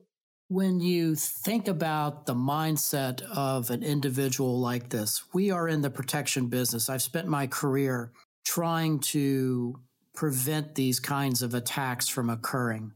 When 0.49 0.81
you 0.81 1.15
think 1.15 1.67
about 1.69 2.27
the 2.27 2.35
mindset 2.35 3.23
of 3.23 3.71
an 3.71 3.83
individual 3.83 4.61
like 4.61 4.91
this, 4.91 5.25
we 5.33 5.51
are 5.51 5.69
in 5.69 5.81
the 5.81 5.91
protection 5.91 6.49
business. 6.49 6.91
I've 6.91 7.03
spent 7.03 7.27
my 7.27 7.47
career 7.47 8.13
trying 8.45 8.99
to 8.99 9.81
prevent 10.15 10.75
these 10.75 11.01
kinds 11.01 11.43
of 11.43 11.55
attacks 11.55 12.09
from 12.09 12.29
occurring. 12.29 12.93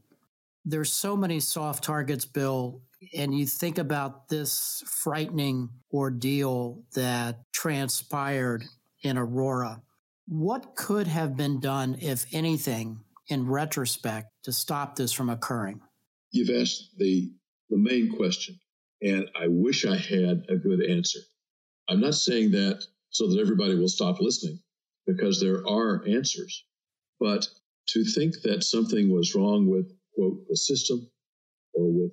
There's 0.65 0.93
so 0.93 1.15
many 1.15 1.39
soft 1.39 1.83
targets, 1.83 2.25
Bill, 2.25 2.81
and 3.15 3.33
you 3.33 3.45
think 3.45 3.77
about 3.77 4.29
this 4.29 4.83
frightening 4.85 5.69
ordeal 5.91 6.83
that 6.93 7.39
transpired 7.53 8.65
in 9.01 9.17
Aurora. 9.17 9.81
What 10.27 10.75
could 10.75 11.07
have 11.07 11.37
been 11.37 11.59
done, 11.59 11.97
if 12.01 12.25
anything, 12.33 12.99
in 13.27 13.47
retrospect, 13.47 14.27
to 14.43 14.51
stop 14.51 14.95
this 14.95 15.11
from 15.11 15.29
occurring? 15.29 15.81
You've 16.31 16.61
asked 16.61 16.97
the 16.97 17.31
the 17.69 17.77
main 17.77 18.11
question. 18.15 18.59
And 19.01 19.29
I 19.39 19.47
wish 19.47 19.85
I 19.85 19.97
had 19.97 20.45
a 20.49 20.55
good 20.55 20.83
answer. 20.83 21.19
I'm 21.89 22.01
not 22.01 22.15
saying 22.15 22.51
that 22.51 22.83
so 23.09 23.27
that 23.27 23.39
everybody 23.39 23.75
will 23.75 23.89
stop 23.89 24.19
listening 24.19 24.59
because 25.05 25.39
there 25.39 25.67
are 25.67 26.03
answers. 26.07 26.65
But 27.19 27.47
to 27.89 28.03
think 28.03 28.41
that 28.43 28.63
something 28.63 29.09
was 29.09 29.35
wrong 29.35 29.67
with, 29.67 29.91
quote, 30.15 30.47
the 30.49 30.57
system 30.57 31.09
or 31.73 31.91
with 31.91 32.11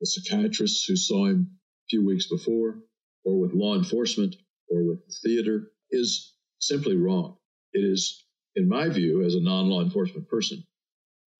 the 0.00 0.06
psychiatrist 0.06 0.84
who 0.86 0.96
saw 0.96 1.26
him 1.26 1.50
a 1.52 1.86
few 1.88 2.04
weeks 2.04 2.26
before 2.26 2.80
or 3.24 3.38
with 3.40 3.54
law 3.54 3.76
enforcement 3.76 4.36
or 4.68 4.84
with 4.84 5.06
the 5.06 5.14
theater 5.28 5.70
is 5.90 6.34
simply 6.58 6.96
wrong. 6.96 7.36
It 7.72 7.80
is, 7.84 8.23
in 8.56 8.68
my 8.68 8.88
view, 8.88 9.22
as 9.24 9.34
a 9.34 9.40
non 9.40 9.68
law 9.68 9.82
enforcement 9.82 10.28
person, 10.28 10.64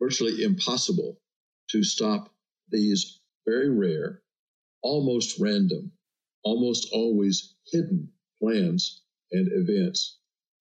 virtually 0.01 0.43
impossible 0.43 1.21
to 1.71 1.83
stop 1.85 2.33
these 2.71 3.21
very 3.47 3.71
rare, 3.71 4.23
almost 4.83 5.39
random, 5.39 5.93
almost 6.43 6.89
always 6.93 7.55
hidden 7.71 8.11
plans 8.41 9.03
and 9.33 9.49
events 9.53 10.19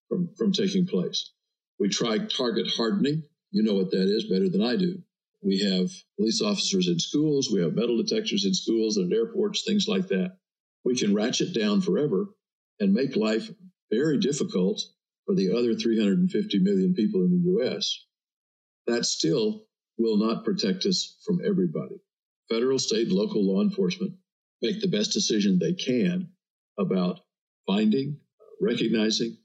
from, 0.09 0.29
from 0.37 0.51
taking 0.51 0.85
place. 0.85 1.31
We 1.79 1.89
try 1.89 2.19
target 2.19 2.67
hardening. 2.75 3.23
You 3.51 3.63
know 3.63 3.75
what 3.75 3.91
that 3.91 4.07
is 4.07 4.25
better 4.29 4.49
than 4.49 4.63
I 4.63 4.75
do. 4.75 5.01
We 5.41 5.59
have 5.59 5.91
police 6.17 6.41
officers 6.41 6.87
in 6.87 6.99
schools, 6.99 7.51
we 7.51 7.61
have 7.61 7.75
metal 7.75 8.01
detectors 8.01 8.45
in 8.45 8.53
schools 8.53 8.97
and 8.97 9.11
airports, 9.11 9.63
things 9.63 9.87
like 9.87 10.07
that. 10.07 10.37
We 10.85 10.95
can 10.95 11.13
ratchet 11.13 11.53
down 11.53 11.81
forever 11.81 12.27
and 12.79 12.93
make 12.93 13.15
life 13.15 13.49
very 13.91 14.17
difficult 14.19 14.81
for 15.25 15.35
the 15.35 15.51
other 15.51 15.73
350 15.75 16.59
million 16.59 16.93
people 16.93 17.23
in 17.23 17.31
the 17.31 17.63
US. 17.63 18.05
That 18.87 19.05
still 19.05 19.65
will 19.97 20.17
not 20.17 20.43
protect 20.43 20.85
us 20.85 21.17
from 21.25 21.39
everybody 21.45 21.95
federal, 22.49 22.79
state, 22.79 23.09
local 23.09 23.43
law 23.43 23.61
enforcement 23.61 24.13
make 24.61 24.79
the 24.81 24.87
best 24.87 25.11
decision 25.11 25.59
they 25.59 25.73
can 25.73 26.29
about 26.77 27.19
finding, 27.67 28.19
recognizing, 28.61 29.37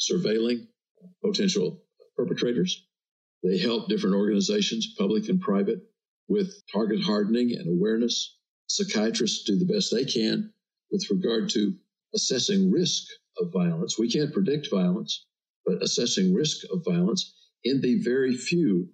surveilling 0.00 0.66
potential 1.22 1.82
perpetrators. 2.16 2.86
They 3.42 3.58
help 3.58 3.88
different 3.88 4.16
organizations, 4.16 4.94
public 4.98 5.28
and 5.28 5.40
private, 5.40 5.80
with 6.28 6.54
target 6.72 7.00
hardening 7.00 7.52
and 7.52 7.68
awareness. 7.68 8.38
Psychiatrists 8.68 9.44
do 9.44 9.58
the 9.58 9.72
best 9.72 9.92
they 9.92 10.04
can 10.04 10.52
with 10.90 11.06
regard 11.10 11.50
to 11.50 11.74
assessing 12.14 12.70
risk 12.70 13.04
of 13.38 13.52
violence. 13.52 13.98
We 13.98 14.10
can't 14.10 14.32
predict 14.32 14.70
violence, 14.70 15.26
but 15.66 15.82
assessing 15.82 16.34
risk 16.34 16.64
of 16.72 16.84
violence 16.84 17.34
in 17.64 17.80
the 17.80 18.02
very 18.02 18.34
few 18.34 18.88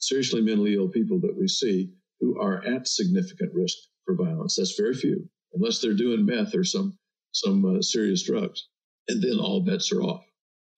seriously 0.00 0.40
mentally 0.40 0.74
ill 0.74 0.88
people 0.88 1.20
that 1.20 1.36
we 1.36 1.48
see 1.48 1.92
who 2.20 2.38
are 2.40 2.64
at 2.64 2.88
significant 2.88 3.52
risk 3.54 3.76
for 4.04 4.14
violence. 4.14 4.56
That's 4.56 4.78
very 4.78 4.94
few, 4.94 5.28
unless 5.54 5.80
they're 5.80 5.94
doing 5.94 6.26
meth 6.26 6.54
or 6.54 6.64
some 6.64 6.98
some 7.32 7.64
uh, 7.64 7.82
serious 7.82 8.22
drugs. 8.22 8.68
And 9.08 9.22
then 9.22 9.38
all 9.38 9.60
bets 9.60 9.92
are 9.92 10.02
off. 10.02 10.24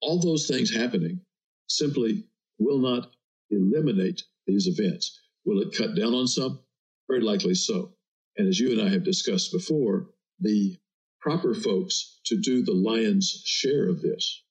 All 0.01 0.19
those 0.19 0.47
things 0.47 0.73
happening 0.73 1.21
simply 1.67 2.25
will 2.59 2.79
not 2.79 3.11
eliminate 3.49 4.23
these 4.47 4.67
events. 4.67 5.19
Will 5.45 5.61
it 5.61 5.75
cut 5.75 5.95
down 5.95 6.13
on 6.13 6.27
some? 6.27 6.59
Very 7.09 7.21
likely 7.21 7.55
so. 7.55 7.93
And 8.37 8.47
as 8.47 8.59
you 8.59 8.71
and 8.71 8.81
I 8.81 8.89
have 8.89 9.03
discussed 9.03 9.51
before, 9.51 10.09
the 10.39 10.77
proper 11.21 11.53
folks 11.53 12.19
to 12.25 12.39
do 12.39 12.63
the 12.63 12.73
lion's 12.73 13.41
share 13.45 13.87
of 13.89 14.01
this 14.01 14.43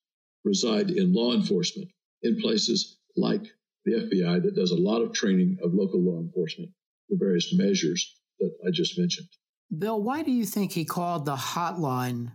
reside 0.44 0.90
in 0.90 1.12
law 1.12 1.34
enforcement 1.34 1.88
in 2.22 2.40
places 2.40 2.98
like 3.16 3.42
the 3.84 3.92
FBI 3.92 4.42
that 4.42 4.54
does 4.54 4.70
a 4.70 4.76
lot 4.76 5.02
of 5.02 5.12
training 5.12 5.58
of 5.62 5.74
local 5.74 6.00
law 6.00 6.20
enforcement 6.20 6.70
the 7.08 7.16
various 7.18 7.52
measures 7.52 8.16
that 8.38 8.52
I 8.66 8.70
just 8.70 8.98
mentioned. 8.98 9.28
Bill, 9.76 10.00
why 10.00 10.22
do 10.22 10.30
you 10.30 10.44
think 10.44 10.72
he 10.72 10.84
called 10.84 11.24
the 11.24 11.36
hotline, 11.36 12.32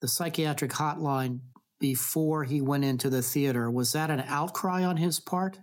the 0.00 0.08
psychiatric 0.08 0.72
hotline, 0.72 1.40
before 1.78 2.44
he 2.44 2.60
went 2.60 2.84
into 2.84 3.10
the 3.10 3.22
theater? 3.22 3.70
Was 3.70 3.92
that 3.92 4.10
an 4.10 4.24
outcry 4.26 4.84
on 4.84 4.96
his 4.96 5.18
part? 5.18 5.58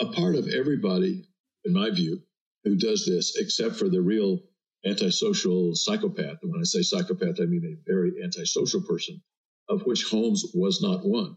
A 0.00 0.06
part 0.06 0.36
of 0.36 0.48
everybody, 0.48 1.28
in 1.64 1.72
my 1.72 1.90
view, 1.90 2.20
who 2.64 2.76
does 2.76 3.06
this, 3.06 3.36
except 3.36 3.76
for 3.76 3.88
the 3.88 4.00
real 4.00 4.40
antisocial 4.86 5.74
psychopath. 5.74 6.38
And 6.42 6.52
when 6.52 6.60
I 6.60 6.64
say 6.64 6.82
psychopath, 6.82 7.40
I 7.40 7.46
mean 7.46 7.64
a 7.64 7.90
very 7.90 8.12
antisocial 8.22 8.82
person, 8.82 9.22
of 9.68 9.82
which 9.86 10.04
Holmes 10.04 10.44
was 10.54 10.82
not 10.82 11.04
one. 11.04 11.36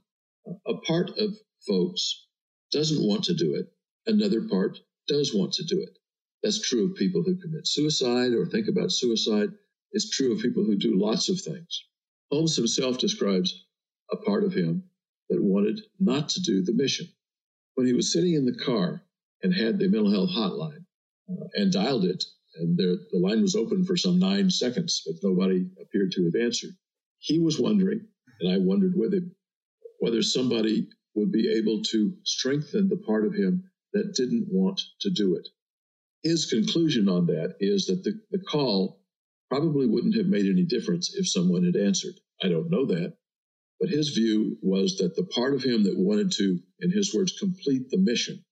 A 0.68 0.76
part 0.76 1.12
of 1.18 1.36
folks 1.68 2.28
doesn't 2.72 3.06
want 3.06 3.24
to 3.26 3.34
do 3.34 3.56
it, 3.56 3.68
another 4.06 4.48
part 4.48 4.80
does 5.08 5.34
want 5.34 5.54
to 5.54 5.64
do 5.64 5.82
it. 5.82 5.98
That's 6.44 6.62
true 6.62 6.86
of 6.86 6.96
people 6.96 7.24
who 7.24 7.38
commit 7.38 7.68
suicide 7.68 8.34
or 8.34 8.46
think 8.46 8.68
about 8.68 8.92
suicide. 8.92 9.50
It's 9.92 10.10
true 10.10 10.34
of 10.34 10.42
people 10.42 10.64
who 10.64 10.76
do 10.76 10.98
lots 11.00 11.30
of 11.30 11.40
things. 11.42 11.86
Holmes 12.32 12.56
himself 12.56 12.98
describes 12.98 13.66
a 14.12 14.18
part 14.18 14.44
of 14.44 14.54
him 14.54 14.84
that 15.30 15.42
wanted 15.42 15.82
not 16.00 16.30
to 16.30 16.42
do 16.42 16.62
the 16.64 16.74
mission. 16.74 17.08
When 17.76 17.88
he 17.88 17.94
was 17.94 18.12
sitting 18.12 18.34
in 18.34 18.46
the 18.46 18.56
car 18.56 19.04
and 19.44 19.54
had 19.54 19.80
the 19.80 19.88
mental 19.88 20.12
health 20.12 20.30
hotline 20.30 20.86
uh, 21.30 21.48
and 21.56 21.72
dialed 21.72 22.06
it, 22.06 22.24
and 22.60 22.78
there, 22.78 22.96
the 23.12 23.20
line 23.20 23.41
was 23.41 23.56
open 23.56 23.86
for 23.86 23.98
some 23.98 24.20
nine 24.20 24.50
seconds, 24.50 25.04
but 25.06 25.15
nobody 25.24 25.67
appeared 25.82 26.12
to 26.13 26.26
have 26.26 26.36
answered. 26.36 26.72
He 27.20 27.39
was 27.39 27.60
wondering, 27.60 28.02
and 28.41 28.52
I 28.54 28.58
wondered 28.58 28.93
with 28.96 29.13
him, 29.13 29.36
whether 30.00 30.22
somebody 30.24 30.89
would 31.15 31.32
be 31.32 31.52
able 31.58 31.84
to 31.84 32.13
strengthen 32.24 32.89
the 32.89 32.98
part 32.98 33.26
of 33.26 33.34
him 33.34 33.63
that 33.93 34.15
didn't 34.15 34.48
want 34.50 34.82
to 35.02 35.10
do 35.10 35.36
it 35.36 35.48
his 36.24 36.46
conclusion 36.48 37.08
on 37.10 37.28
that 37.28 37.56
is 37.60 37.86
that 37.88 38.04
the, 38.04 38.20
the 38.32 38.39
call 38.39 39.02
probably 39.50 39.88
wouldn't 39.88 40.17
have 40.17 40.28
made 40.28 40.46
any 40.46 40.63
difference 40.63 41.13
if 41.15 41.30
someone 41.30 41.63
had 41.63 41.76
answered. 41.78 42.15
I 42.43 42.50
don't 42.50 42.70
know 42.70 42.86
that. 42.88 43.15
But 43.80 43.89
his 43.89 44.10
view 44.10 44.58
was 44.62 44.98
that 44.98 45.15
the 45.15 45.24
part 45.26 45.54
of 45.54 45.63
him 45.63 45.84
that 45.84 45.98
wanted 45.98 46.32
to, 46.34 46.60
in 46.82 46.91
his 46.91 47.13
words, 47.13 47.38
complete 47.39 47.89
the 47.89 47.98
mission 48.00 48.43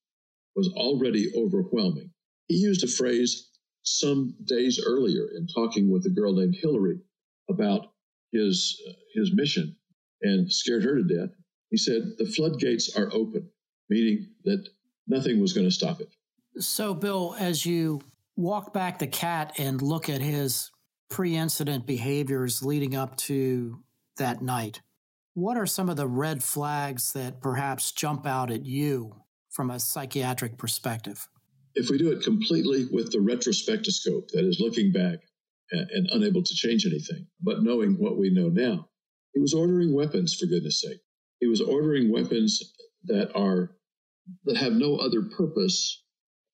was 0.55 0.69
already 0.69 1.31
overwhelming. 1.35 2.11
He 2.47 2.55
used 2.55 2.83
a 2.83 2.87
phrase 2.87 3.49
some 3.85 4.35
days 4.45 4.79
earlier 4.83 5.27
in 5.37 5.47
talking 5.47 5.91
with 5.91 6.05
a 6.05 6.09
girl 6.09 6.33
named 6.33 6.55
Hillary 6.55 6.99
about 7.49 7.87
his, 8.31 8.81
uh, 8.89 8.93
his 9.13 9.31
mission 9.33 9.75
and 10.21 10.51
scared 10.51 10.83
her 10.83 10.95
to 10.95 11.03
death. 11.03 11.29
He 11.69 11.77
said, 11.77 12.13
The 12.17 12.25
floodgates 12.25 12.95
are 12.95 13.09
open, 13.13 13.49
meaning 13.89 14.27
that 14.43 14.67
nothing 15.07 15.39
was 15.39 15.53
going 15.53 15.67
to 15.67 15.73
stop 15.73 16.01
it. 16.01 16.09
So, 16.57 16.93
Bill, 16.93 17.35
as 17.37 17.65
you 17.65 18.01
walk 18.35 18.73
back 18.73 18.99
the 18.99 19.07
cat 19.07 19.53
and 19.57 19.81
look 19.81 20.09
at 20.09 20.21
his 20.21 20.71
pre 21.09 21.35
incident 21.35 21.85
behaviors 21.85 22.63
leading 22.63 22.95
up 22.95 23.15
to 23.17 23.83
that 24.17 24.41
night, 24.41 24.81
what 25.33 25.57
are 25.57 25.65
some 25.65 25.89
of 25.89 25.97
the 25.97 26.07
red 26.07 26.43
flags 26.43 27.11
that 27.13 27.41
perhaps 27.41 27.91
jump 27.91 28.25
out 28.25 28.49
at 28.49 28.65
you 28.65 29.15
from 29.49 29.69
a 29.69 29.79
psychiatric 29.79 30.57
perspective? 30.57 31.27
If 31.75 31.89
we 31.89 31.97
do 31.97 32.11
it 32.11 32.23
completely 32.23 32.85
with 32.91 33.11
the 33.11 33.19
retrospectoscope, 33.19 34.29
that 34.31 34.45
is 34.45 34.59
looking 34.59 34.91
back 34.91 35.19
and, 35.71 35.89
and 35.91 36.09
unable 36.11 36.43
to 36.43 36.55
change 36.55 36.85
anything, 36.85 37.27
but 37.41 37.63
knowing 37.63 37.97
what 37.97 38.17
we 38.17 38.29
know 38.29 38.47
now, 38.49 38.89
he 39.33 39.41
was 39.41 39.53
ordering 39.53 39.93
weapons, 39.93 40.33
for 40.33 40.45
goodness 40.45 40.81
sake. 40.81 40.99
He 41.41 41.47
was 41.47 41.59
ordering 41.61 42.11
weapons 42.11 42.61
that 43.05 43.35
are 43.35 43.75
that 44.45 44.57
have 44.57 44.73
no 44.73 44.95
other 44.95 45.21
purpose 45.21 46.03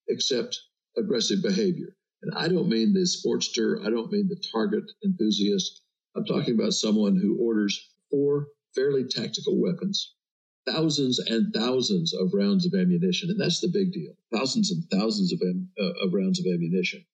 except 0.08 0.60
aggressive 0.98 1.42
behavior. 1.42 1.96
And 2.24 2.34
I 2.36 2.48
don't 2.48 2.68
mean 2.70 2.94
the 2.94 3.02
sportster, 3.02 3.86
I 3.86 3.90
don't 3.90 4.12
mean 4.12 4.28
the 4.28 4.44
target 4.52 4.84
enthusiast. 5.06 5.82
I'm 6.16 6.26
talking 6.26 6.56
about 6.56 6.74
someone 6.74 7.16
who 7.16 7.38
orders 7.40 7.80
four 8.10 8.48
fairly 8.76 9.06
tactical 9.06 9.60
weapons, 9.62 10.16
thousands 10.68 11.20
and 11.20 11.54
thousands 11.54 12.14
of 12.14 12.32
rounds 12.34 12.66
of 12.66 12.74
ammunition. 12.74 13.30
And 13.30 13.40
that's 13.40 13.62
the 13.62 13.70
big 13.70 13.92
deal 13.92 14.14
thousands 14.34 14.72
and 14.72 14.84
thousands 14.92 15.34
of, 15.34 15.42
am, 15.42 15.70
uh, 15.80 16.06
of 16.06 16.14
rounds 16.14 16.40
of 16.40 16.46
ammunition, 16.46 17.06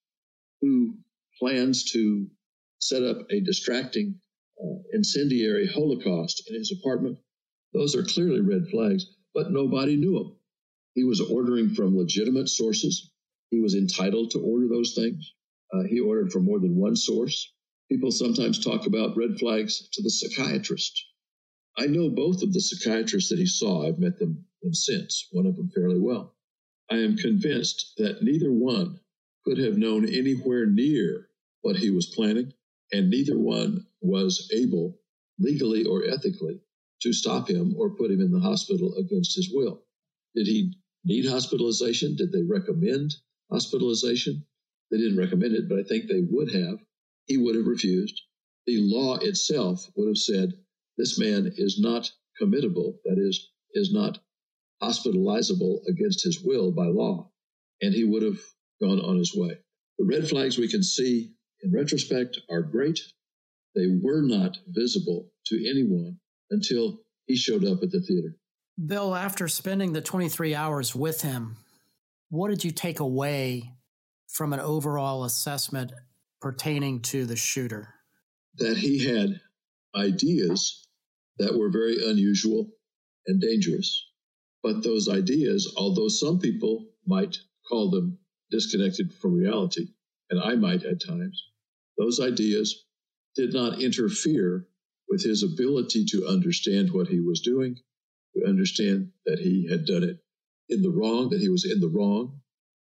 who 0.62 0.98
plans 1.40 1.92
to 1.92 2.28
set 2.80 3.04
up 3.04 3.18
a 3.32 3.40
distracting 3.42 4.20
uh, 4.62 4.80
incendiary 4.94 5.68
holocaust 5.68 6.44
in 6.50 6.56
his 6.56 6.72
apartment. 6.72 7.18
Those 7.74 7.96
are 7.96 8.04
clearly 8.04 8.42
red 8.42 8.68
flags, 8.70 9.06
but 9.34 9.52
nobody 9.52 9.96
knew 9.96 10.18
him. 10.18 10.36
He 10.96 11.04
was 11.04 11.22
ordering 11.22 11.76
from 11.76 11.98
legitimate 11.98 12.50
sources. 12.50 13.12
He 13.52 13.60
was 13.60 13.76
entitled 13.76 14.32
to 14.32 14.40
order 14.40 14.68
those 14.68 14.94
things. 14.96 15.34
Uh, 15.74 15.84
he 15.84 16.00
ordered 16.00 16.32
from 16.32 16.46
more 16.46 16.60
than 16.60 16.76
one 16.76 16.96
source. 16.96 17.54
People 17.90 18.12
sometimes 18.12 18.64
talk 18.64 18.88
about 18.88 19.16
red 19.16 19.38
flags 19.40 19.88
to 19.94 20.02
the 20.02 20.10
psychiatrist. 20.10 21.06
I 21.78 21.86
know 21.86 22.10
both 22.10 22.42
of 22.42 22.54
the 22.54 22.60
psychiatrists 22.60 23.30
that 23.30 23.40
he 23.40 23.46
saw. 23.46 23.86
I've 23.86 24.00
met 24.00 24.18
them, 24.18 24.46
them 24.64 24.74
since, 24.74 25.28
one 25.32 25.46
of 25.46 25.56
them 25.56 25.70
fairly 25.70 26.00
well. 26.00 26.36
I 26.90 26.98
am 26.98 27.18
convinced 27.18 27.94
that 27.98 28.24
neither 28.24 28.52
one 28.52 29.00
could 29.46 29.60
have 29.60 29.78
known 29.78 30.08
anywhere 30.08 30.66
near 30.66 31.30
what 31.62 31.78
he 31.78 31.92
was 31.92 32.08
planning, 32.08 32.54
and 32.92 33.10
neither 33.10 33.38
one 33.38 33.86
was 34.02 34.50
able, 34.54 35.00
legally 35.40 35.84
or 35.86 36.04
ethically, 36.06 36.62
to 37.02 37.14
stop 37.14 37.50
him 37.50 37.76
or 37.78 37.96
put 37.96 38.10
him 38.10 38.22
in 38.22 38.32
the 38.32 38.40
hospital 38.40 38.96
against 38.96 39.36
his 39.36 39.52
will. 39.54 39.84
Did 40.36 40.48
he 40.48 40.74
need 41.06 41.28
hospitalization? 41.28 42.16
Did 42.16 42.32
they 42.32 42.44
recommend 42.44 43.16
hospitalization? 43.52 44.46
They 44.90 44.98
didn't 44.98 45.18
recommend 45.20 45.54
it, 45.54 45.70
but 45.70 45.80
I 45.80 45.84
think 45.84 46.08
they 46.08 46.22
would 46.22 46.52
have. 46.54 46.80
He 47.26 47.38
would 47.38 47.56
have 47.56 47.68
refused. 47.68 48.22
The 48.66 48.80
law 48.80 49.18
itself 49.18 49.88
would 49.96 50.08
have 50.08 50.18
said 50.18 50.54
this 50.98 51.20
man 51.20 51.52
is 51.58 51.80
not 51.80 52.10
committable, 52.42 52.96
that 53.06 53.18
is, 53.18 53.50
is 53.74 53.94
not 53.94 54.20
hospitalizable 54.82 55.82
against 55.88 56.24
his 56.24 56.42
will 56.44 56.72
by 56.72 56.86
law, 56.86 57.30
and 57.82 57.94
he 57.94 58.04
would 58.04 58.24
have 58.24 58.40
gone 58.82 59.00
on 59.00 59.18
his 59.18 59.36
way. 59.36 59.58
The 59.98 60.06
red 60.06 60.28
flags 60.28 60.58
we 60.58 60.68
can 60.68 60.84
see 60.84 61.32
in 61.64 61.72
retrospect 61.72 62.40
are 62.50 62.62
great. 62.62 63.00
They 63.76 63.88
were 64.02 64.22
not 64.22 64.58
visible 64.68 65.32
to 65.48 65.70
anyone 65.70 66.18
until 66.52 67.00
he 67.26 67.36
showed 67.36 67.66
up 67.66 67.84
at 67.84 67.92
the 67.92 68.02
theater. 68.02 68.38
Bill, 68.84 69.16
after 69.16 69.48
spending 69.48 69.94
the 69.94 70.02
23 70.02 70.54
hours 70.54 70.96
with 70.96 71.22
him, 71.22 71.58
what 72.30 72.50
did 72.50 72.64
you 72.64 72.72
take 72.72 73.00
away 73.00 73.74
from 74.28 74.54
an 74.54 74.60
overall 74.60 75.24
assessment 75.24 75.92
pertaining 76.42 77.02
to 77.02 77.26
the 77.26 77.36
shooter? 77.36 77.96
That 78.58 78.78
he 78.78 79.06
had 79.06 79.42
ideas 79.96 80.87
that 81.40 81.58
were 81.58 81.70
very 81.70 81.98
unusual 82.10 82.72
and 83.28 83.42
dangerous. 83.42 84.06
But 84.64 84.84
those 84.84 85.08
ideas, 85.08 85.74
although 85.78 86.08
some 86.08 86.40
people 86.40 86.90
might 87.06 87.38
call 87.68 87.90
them 87.90 88.18
disconnected 88.50 89.14
from 89.14 89.34
reality, 89.34 89.88
and 90.30 90.40
I 90.40 90.56
might 90.56 90.84
at 90.84 91.02
times, 91.02 91.44
those 91.98 92.20
ideas 92.20 92.86
did 93.36 93.54
not 93.54 93.82
interfere 93.82 94.68
with 95.08 95.24
his 95.24 95.44
ability 95.44 96.06
to 96.06 96.28
understand 96.28 96.92
what 96.92 97.08
he 97.08 97.20
was 97.20 97.42
doing, 97.42 97.78
to 98.36 98.48
understand 98.48 99.12
that 99.26 99.40
he 99.40 99.68
had 99.70 99.86
done 99.86 100.04
it 100.04 100.20
in 100.70 100.82
the 100.82 100.90
wrong, 100.90 101.30
that 101.30 101.40
he 101.40 101.50
was 101.50 101.66
in 101.66 101.80
the 101.80 101.88
wrong, 101.88 102.42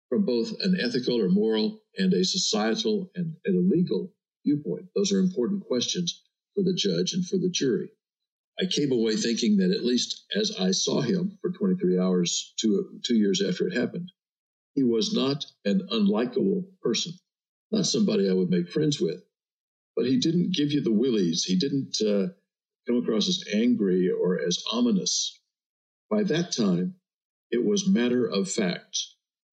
from 0.08 0.24
both 0.24 0.52
an 0.60 0.78
ethical 0.80 1.20
or 1.20 1.28
moral 1.28 1.82
and 1.98 2.12
a 2.14 2.24
societal 2.24 3.10
and, 3.14 3.34
a 3.46 3.50
legal 3.50 4.12
viewpoint. 4.44 4.86
Those 4.94 5.12
are 5.12 5.18
important 5.20 5.66
questions 5.66 6.22
for 6.54 6.62
the 6.62 6.74
judge 6.74 7.12
and 7.12 7.26
for 7.26 7.36
the 7.36 7.50
jury. 7.50 7.90
I 8.60 8.66
came 8.66 8.92
away 8.92 9.16
thinking 9.16 9.56
that 9.56 9.72
at 9.72 9.84
least 9.84 10.24
as 10.34 10.56
I 10.58 10.70
saw 10.70 11.00
him 11.00 11.38
for 11.40 11.50
23 11.50 11.98
hours, 11.98 12.54
two, 12.56 13.00
two 13.04 13.16
years 13.16 13.42
after 13.42 13.66
it 13.66 13.76
happened, 13.76 14.12
he 14.74 14.82
was 14.84 15.12
not 15.12 15.44
an 15.64 15.88
unlikable 15.90 16.64
person, 16.80 17.12
not 17.72 17.86
somebody 17.86 18.28
I 18.28 18.32
would 18.32 18.50
make 18.50 18.68
friends 18.68 19.00
with, 19.00 19.22
but 19.96 20.06
he 20.06 20.18
didn't 20.18 20.54
give 20.54 20.70
you 20.72 20.80
the 20.82 20.92
willies. 20.92 21.44
He 21.44 21.56
didn't 21.56 22.00
uh, 22.00 22.32
come 22.86 22.98
across 22.98 23.28
as 23.28 23.44
angry 23.52 24.10
or 24.10 24.40
as 24.40 24.62
ominous. 24.70 25.40
By 26.10 26.22
that 26.24 26.52
time, 26.52 26.94
it 27.50 27.64
was 27.64 27.88
matter 27.88 28.26
of 28.26 28.50
fact. 28.50 28.98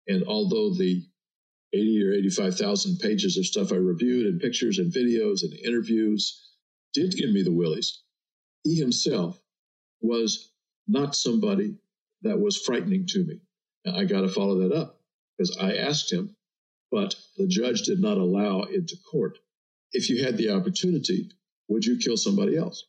And 0.08 0.24
although 0.26 0.74
the 0.74 1.06
80 1.74 2.04
or 2.04 2.14
85,000 2.14 3.00
pages 3.00 3.38
of 3.38 3.46
stuff 3.46 3.74
I 3.74 3.78
reviewed 3.78 4.28
and 4.28 4.40
pictures 4.40 4.80
and 4.80 4.94
videos 4.94 5.44
and 5.44 5.54
interviews 5.54 6.42
did 6.94 7.16
give 7.16 7.32
me 7.32 7.44
the 7.44 7.52
willies, 7.52 8.04
he 8.66 8.76
himself 8.76 9.40
was 10.02 10.52
not 10.90 11.16
somebody 11.16 11.78
that 12.24 12.42
was 12.42 12.58
frightening 12.58 13.08
to 13.08 13.26
me. 13.26 13.40
I 13.88 14.06
got 14.06 14.24
to 14.24 14.30
follow 14.30 14.68
that 14.68 14.76
up 14.76 15.00
because 15.38 15.58
I 15.58 15.78
asked 15.78 16.12
him, 16.12 16.36
but 16.92 17.16
the 17.38 17.48
judge 17.48 17.84
did 17.84 18.02
not 18.02 18.18
allow 18.18 18.64
into 18.64 18.98
court 19.10 19.40
if 19.94 20.10
you 20.10 20.24
had 20.24 20.38
the 20.38 20.50
opportunity, 20.52 21.32
would 21.70 21.86
you 21.86 21.98
kill 21.98 22.18
somebody 22.18 22.58
else? 22.58 22.86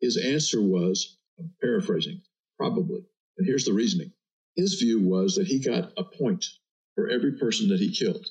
His 0.00 0.16
answer 0.16 0.62
was, 0.62 1.18
I'm 1.38 1.52
paraphrasing, 1.60 2.22
probably. 2.58 3.04
And 3.36 3.46
here's 3.46 3.66
the 3.66 3.74
reasoning. 3.74 4.12
His 4.56 4.74
view 4.74 5.00
was 5.00 5.36
that 5.36 5.46
he 5.46 5.60
got 5.60 5.92
a 5.98 6.04
point 6.04 6.46
for 6.94 7.10
every 7.10 7.32
person 7.32 7.68
that 7.68 7.80
he 7.80 7.92
killed. 7.92 8.26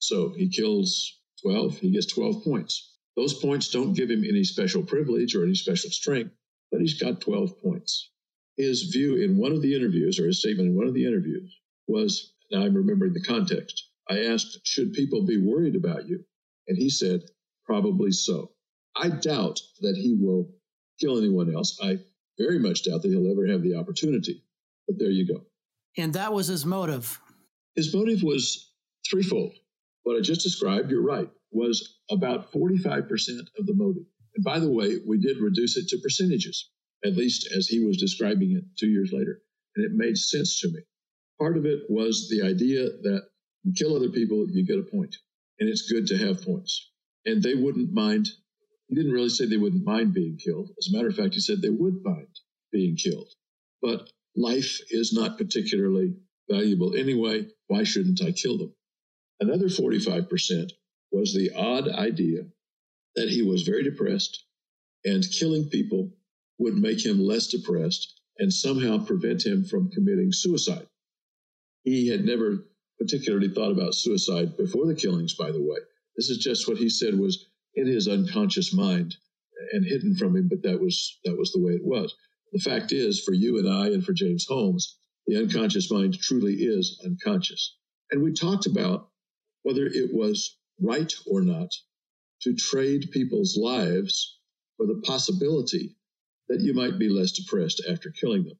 So 0.00 0.30
he 0.36 0.50
kills 0.50 1.18
12, 1.42 1.78
he 1.78 1.92
gets 1.92 2.06
12 2.06 2.44
points. 2.44 2.91
Those 3.16 3.34
points 3.34 3.68
don't 3.68 3.92
give 3.92 4.10
him 4.10 4.24
any 4.24 4.44
special 4.44 4.82
privilege 4.82 5.34
or 5.34 5.44
any 5.44 5.54
special 5.54 5.90
strength, 5.90 6.34
but 6.70 6.80
he's 6.80 7.00
got 7.00 7.20
12 7.20 7.60
points. 7.60 8.10
His 8.56 8.84
view 8.84 9.16
in 9.16 9.36
one 9.36 9.52
of 9.52 9.62
the 9.62 9.74
interviews, 9.74 10.18
or 10.18 10.26
his 10.26 10.40
statement 10.40 10.70
in 10.70 10.76
one 10.76 10.86
of 10.86 10.94
the 10.94 11.06
interviews, 11.06 11.54
was 11.86 12.32
now 12.50 12.62
I'm 12.62 12.74
remembering 12.74 13.12
the 13.12 13.22
context. 13.22 13.88
I 14.08 14.24
asked, 14.26 14.60
Should 14.64 14.92
people 14.92 15.24
be 15.26 15.38
worried 15.38 15.76
about 15.76 16.08
you? 16.08 16.24
And 16.68 16.76
he 16.76 16.90
said, 16.90 17.22
Probably 17.66 18.12
so. 18.12 18.50
I 18.96 19.08
doubt 19.08 19.60
that 19.80 19.96
he 19.96 20.14
will 20.14 20.50
kill 21.00 21.18
anyone 21.18 21.54
else. 21.54 21.78
I 21.82 21.98
very 22.38 22.58
much 22.58 22.84
doubt 22.84 23.02
that 23.02 23.08
he'll 23.08 23.30
ever 23.30 23.46
have 23.46 23.62
the 23.62 23.76
opportunity. 23.76 24.42
But 24.86 24.98
there 24.98 25.10
you 25.10 25.26
go. 25.26 25.42
And 25.96 26.14
that 26.14 26.32
was 26.32 26.46
his 26.48 26.66
motive. 26.66 27.20
His 27.74 27.94
motive 27.94 28.22
was 28.22 28.70
threefold. 29.08 29.54
What 30.02 30.16
I 30.16 30.20
just 30.20 30.42
described, 30.42 30.90
you're 30.90 31.02
right, 31.02 31.30
was 31.52 31.98
about 32.10 32.52
45% 32.52 33.08
of 33.58 33.66
the 33.66 33.74
motive. 33.74 34.04
And 34.34 34.44
by 34.44 34.58
the 34.58 34.70
way, 34.70 34.98
we 35.06 35.18
did 35.18 35.38
reduce 35.38 35.76
it 35.76 35.88
to 35.88 35.98
percentages, 35.98 36.70
at 37.04 37.16
least 37.16 37.48
as 37.56 37.66
he 37.66 37.84
was 37.84 37.98
describing 37.98 38.52
it 38.52 38.64
two 38.78 38.88
years 38.88 39.10
later. 39.12 39.40
And 39.76 39.84
it 39.84 39.92
made 39.94 40.16
sense 40.16 40.60
to 40.60 40.68
me. 40.68 40.80
Part 41.38 41.56
of 41.56 41.66
it 41.66 41.82
was 41.88 42.28
the 42.28 42.42
idea 42.42 42.84
that 42.84 43.22
you 43.64 43.72
kill 43.76 43.96
other 43.96 44.10
people, 44.10 44.46
you 44.48 44.66
get 44.66 44.78
a 44.78 44.82
point. 44.82 45.16
And 45.60 45.68
it's 45.68 45.90
good 45.90 46.06
to 46.08 46.18
have 46.18 46.44
points 46.44 46.92
and 47.24 47.42
they 47.42 47.54
wouldn't 47.54 47.92
mind. 47.92 48.28
He 48.88 48.94
didn't 48.94 49.12
really 49.12 49.28
say 49.28 49.46
they 49.46 49.56
wouldn't 49.56 49.84
mind 49.84 50.12
being 50.14 50.38
killed. 50.38 50.70
As 50.78 50.88
a 50.88 50.96
matter 50.96 51.08
of 51.08 51.16
fact, 51.16 51.34
he 51.34 51.40
said 51.40 51.62
they 51.62 51.70
would 51.70 52.02
mind 52.02 52.28
being 52.70 52.96
killed. 52.96 53.28
But 53.80 54.10
life 54.36 54.80
is 54.90 55.12
not 55.12 55.38
particularly 55.38 56.14
valuable 56.50 56.94
anyway. 56.94 57.46
Why 57.68 57.84
shouldn't 57.84 58.22
I 58.22 58.32
kill 58.32 58.58
them? 58.58 58.74
Another 59.40 59.66
45% 59.66 60.70
was 61.12 61.34
the 61.34 61.52
odd 61.54 61.88
idea 61.88 62.46
that 63.14 63.28
he 63.28 63.42
was 63.42 63.62
very 63.62 63.82
depressed 63.82 64.44
and 65.04 65.30
killing 65.30 65.68
people 65.68 66.10
would 66.58 66.76
make 66.76 67.04
him 67.04 67.20
less 67.20 67.48
depressed 67.48 68.20
and 68.38 68.52
somehow 68.52 69.04
prevent 69.04 69.44
him 69.44 69.64
from 69.64 69.90
committing 69.90 70.32
suicide. 70.32 70.86
He 71.84 72.08
had 72.08 72.24
never 72.24 72.64
particularly 72.98 73.48
thought 73.48 73.72
about 73.72 73.94
suicide 73.94 74.56
before 74.56 74.86
the 74.86 74.94
killings, 74.94 75.34
by 75.34 75.50
the 75.50 75.60
way. 75.60 75.78
This 76.16 76.30
is 76.30 76.38
just 76.38 76.68
what 76.68 76.78
he 76.78 76.88
said 76.88 77.18
was 77.18 77.46
in 77.74 77.86
his 77.86 78.08
unconscious 78.08 78.72
mind 78.72 79.16
and 79.72 79.84
hidden 79.84 80.14
from 80.16 80.36
him, 80.36 80.48
but 80.48 80.62
that 80.62 80.80
was 80.80 81.18
that 81.24 81.36
was 81.36 81.52
the 81.52 81.60
way 81.60 81.72
it 81.72 81.84
was. 81.84 82.14
The 82.52 82.60
fact 82.60 82.92
is, 82.92 83.20
for 83.20 83.32
you 83.32 83.58
and 83.58 83.68
I, 83.68 83.88
and 83.88 84.04
for 84.04 84.12
James 84.12 84.46
Holmes, 84.46 84.98
the 85.26 85.36
unconscious 85.36 85.90
mind 85.90 86.18
truly 86.18 86.54
is 86.54 87.00
unconscious. 87.04 87.76
And 88.10 88.22
we 88.22 88.32
talked 88.32 88.66
about 88.66 89.08
whether 89.62 89.86
it 89.86 90.12
was 90.12 90.56
right 90.80 91.12
or 91.26 91.42
not 91.42 91.70
to 92.42 92.54
trade 92.54 93.10
people's 93.12 93.56
lives 93.56 94.38
for 94.76 94.86
the 94.86 95.00
possibility 95.04 95.96
that 96.48 96.60
you 96.60 96.74
might 96.74 96.98
be 96.98 97.08
less 97.08 97.32
depressed 97.32 97.82
after 97.88 98.10
killing 98.10 98.44
them. 98.44 98.58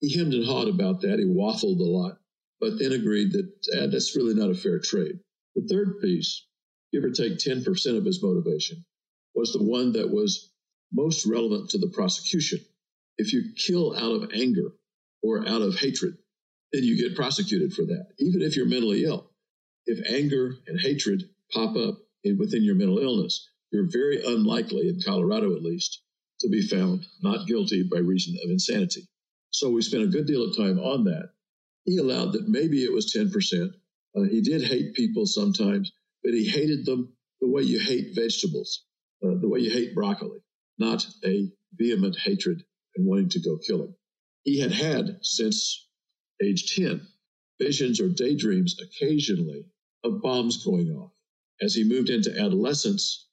He 0.00 0.16
hemmed 0.16 0.34
and 0.34 0.44
hawed 0.44 0.68
about 0.68 1.00
that. 1.02 1.18
He 1.18 1.24
waffled 1.24 1.80
a 1.80 1.84
lot, 1.84 2.18
but 2.60 2.78
then 2.78 2.92
agreed 2.92 3.32
that 3.32 3.50
eh, 3.74 3.86
that's 3.86 4.16
really 4.16 4.34
not 4.34 4.50
a 4.50 4.54
fair 4.54 4.78
trade. 4.78 5.18
The 5.54 5.66
third 5.66 6.00
piece 6.00 6.46
give 6.92 7.04
or 7.04 7.10
take 7.10 7.38
10% 7.38 7.98
of 7.98 8.04
his 8.04 8.22
motivation, 8.22 8.84
was 9.34 9.52
the 9.52 9.62
one 9.62 9.92
that 9.92 10.10
was 10.10 10.50
most 10.92 11.26
relevant 11.26 11.70
to 11.70 11.78
the 11.78 11.88
prosecution. 11.88 12.60
If 13.18 13.32
you 13.32 13.52
kill 13.56 13.94
out 13.96 14.22
of 14.22 14.30
anger 14.32 14.72
or 15.22 15.46
out 15.46 15.62
of 15.62 15.78
hatred, 15.78 16.16
then 16.72 16.84
you 16.84 16.96
get 16.96 17.16
prosecuted 17.16 17.72
for 17.72 17.84
that, 17.86 18.06
even 18.18 18.42
if 18.42 18.56
you're 18.56 18.66
mentally 18.66 19.04
ill. 19.04 19.30
If 19.86 20.10
anger 20.10 20.56
and 20.66 20.80
hatred 20.80 21.28
pop 21.52 21.76
up 21.76 21.98
within 22.38 22.64
your 22.64 22.74
mental 22.74 22.98
illness, 22.98 23.48
you're 23.70 23.90
very 23.90 24.24
unlikely, 24.24 24.88
in 24.88 25.00
Colorado 25.04 25.54
at 25.54 25.62
least, 25.62 26.02
to 26.40 26.48
be 26.48 26.62
found 26.62 27.06
not 27.22 27.46
guilty 27.46 27.82
by 27.82 27.98
reason 27.98 28.36
of 28.44 28.50
insanity. 28.50 29.02
So 29.50 29.70
we 29.70 29.82
spent 29.82 30.02
a 30.02 30.08
good 30.08 30.26
deal 30.26 30.44
of 30.44 30.56
time 30.56 30.78
on 30.78 31.04
that. 31.04 31.30
He 31.84 31.98
allowed 31.98 32.32
that 32.32 32.48
maybe 32.48 32.84
it 32.84 32.92
was 32.92 33.12
10%. 33.12 33.70
Uh, 34.16 34.22
he 34.22 34.40
did 34.40 34.62
hate 34.62 34.94
people 34.94 35.26
sometimes, 35.26 35.92
but 36.22 36.34
he 36.34 36.48
hated 36.48 36.84
them 36.84 37.12
the 37.40 37.48
way 37.48 37.62
you 37.62 37.78
hate 37.78 38.14
vegetables, 38.14 38.84
uh, 39.24 39.34
the 39.40 39.48
way 39.48 39.60
you 39.60 39.70
hate 39.70 39.94
broccoli, 39.94 40.40
not 40.78 41.06
a 41.24 41.48
vehement 41.74 42.16
hatred 42.18 42.62
and 42.96 43.06
wanting 43.06 43.28
to 43.30 43.40
go 43.40 43.58
kill 43.58 43.82
him. 43.84 43.94
He 44.42 44.58
had 44.60 44.72
had 44.72 45.18
since 45.22 45.86
age 46.42 46.74
10 46.74 47.06
visions 47.60 48.00
or 48.00 48.08
daydreams 48.08 48.76
occasionally 48.80 49.64
of 50.04 50.22
bombs 50.22 50.64
going 50.64 50.90
off. 50.90 51.12
As 51.60 51.74
he 51.74 51.84
moved 51.84 52.10
into 52.10 52.38
adolescence, 52.38 53.26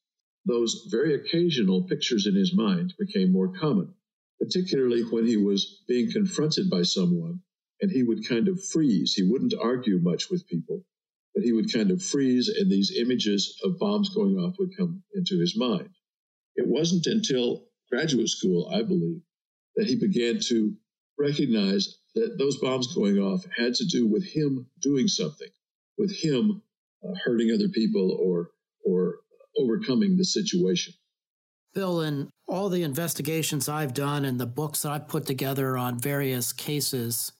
those 0.45 0.87
very 0.89 1.13
occasional 1.13 1.83
pictures 1.83 2.25
in 2.25 2.35
his 2.35 2.53
mind 2.53 2.93
became 2.97 3.31
more 3.31 3.53
common, 3.53 3.93
particularly 4.39 5.01
when 5.01 5.25
he 5.25 5.37
was 5.37 5.83
being 5.87 6.11
confronted 6.11 6.69
by 6.69 6.83
someone 6.83 7.41
and 7.81 7.91
he 7.91 8.03
would 8.03 8.25
kind 8.25 8.47
of 8.47 8.63
freeze. 8.63 9.13
He 9.13 9.23
wouldn't 9.23 9.53
argue 9.53 9.99
much 9.99 10.29
with 10.29 10.47
people, 10.47 10.85
but 11.35 11.43
he 11.43 11.51
would 11.51 11.73
kind 11.73 11.91
of 11.91 12.01
freeze, 12.01 12.47
and 12.47 12.71
these 12.71 12.95
images 12.95 13.59
of 13.63 13.77
bombs 13.77 14.09
going 14.09 14.37
off 14.37 14.57
would 14.57 14.77
come 14.77 15.03
into 15.13 15.37
his 15.39 15.57
mind. 15.57 15.89
It 16.55 16.67
wasn't 16.67 17.07
until 17.07 17.67
graduate 17.89 18.29
school, 18.29 18.69
I 18.71 18.83
believe, 18.83 19.21
that 19.75 19.87
he 19.87 19.95
began 19.95 20.39
to 20.47 20.77
recognize 21.17 21.97
that 22.15 22.37
those 22.37 22.57
bombs 22.57 22.93
going 22.95 23.17
off 23.19 23.45
had 23.57 23.73
to 23.75 23.85
do 23.85 24.07
with 24.07 24.23
him 24.23 24.67
doing 24.81 25.09
something, 25.09 25.49
with 25.97 26.15
him 26.15 26.61
hurting 27.25 27.51
other 27.53 27.69
people 27.69 28.17
or 28.21 28.49
or 28.85 29.19
overcoming 29.57 30.17
the 30.17 30.25
situation. 30.25 30.93
Bill, 31.73 32.01
in 32.01 32.29
all 32.47 32.69
the 32.69 32.83
investigations 32.83 33.67
I've 33.67 33.93
done 33.93 34.25
and 34.25 34.39
the 34.39 34.45
books 34.45 34.81
that 34.81 34.91
I've 34.91 35.07
put 35.07 35.25
together 35.25 35.77
on 35.77 35.99
various 35.99 36.53
cases, 36.53 37.31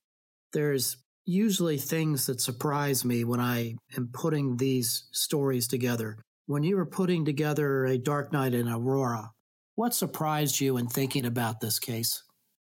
there's 0.52 0.96
usually 1.24 1.78
things 1.78 2.26
that 2.26 2.40
surprise 2.40 3.04
me 3.04 3.24
when 3.24 3.40
I 3.40 3.76
am 3.96 4.10
putting 4.12 4.56
these 4.56 5.08
stories 5.12 5.68
together. 5.68 6.18
When 6.46 6.62
you 6.62 6.76
were 6.76 6.86
putting 6.86 7.24
together 7.24 7.84
A 7.86 7.96
Dark 7.96 8.32
Night 8.32 8.54
in 8.54 8.68
Aurora, 8.68 9.30
what 9.76 9.94
surprised 9.94 10.60
you 10.60 10.76
in 10.76 10.88
thinking 10.88 11.24
about 11.24 11.60
this 11.60 11.78
case? 11.78 12.22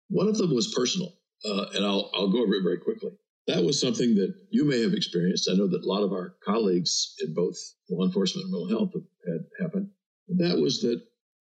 One 0.10 0.28
of 0.28 0.38
them 0.38 0.54
was 0.54 0.74
personal, 0.76 1.14
uh, 1.46 1.66
and 1.74 1.86
I'll, 1.86 2.12
I'll 2.14 2.30
go 2.30 2.44
over 2.44 2.54
it 2.54 2.64
very 2.64 2.80
quickly. 2.80 3.12
That 3.48 3.64
was 3.64 3.80
something 3.80 4.16
that 4.16 4.34
you 4.50 4.66
may 4.66 4.82
have 4.82 4.94
experienced. 4.94 5.50
I 5.50 5.56
know 5.56 5.68
that 5.68 5.84
a 5.84 5.88
lot 5.88 6.04
of 6.04 6.12
our 6.12 6.36
colleagues 6.44 7.16
in 7.20 7.34
both 7.34 7.58
law 7.90 8.06
enforcement 8.06 8.46
and 8.46 8.52
mental 8.52 8.70
health 8.70 8.94
have 8.94 9.04
had 9.28 9.46
happen. 9.60 9.92
That 10.28 10.60
was 10.60 10.82
that 10.82 11.02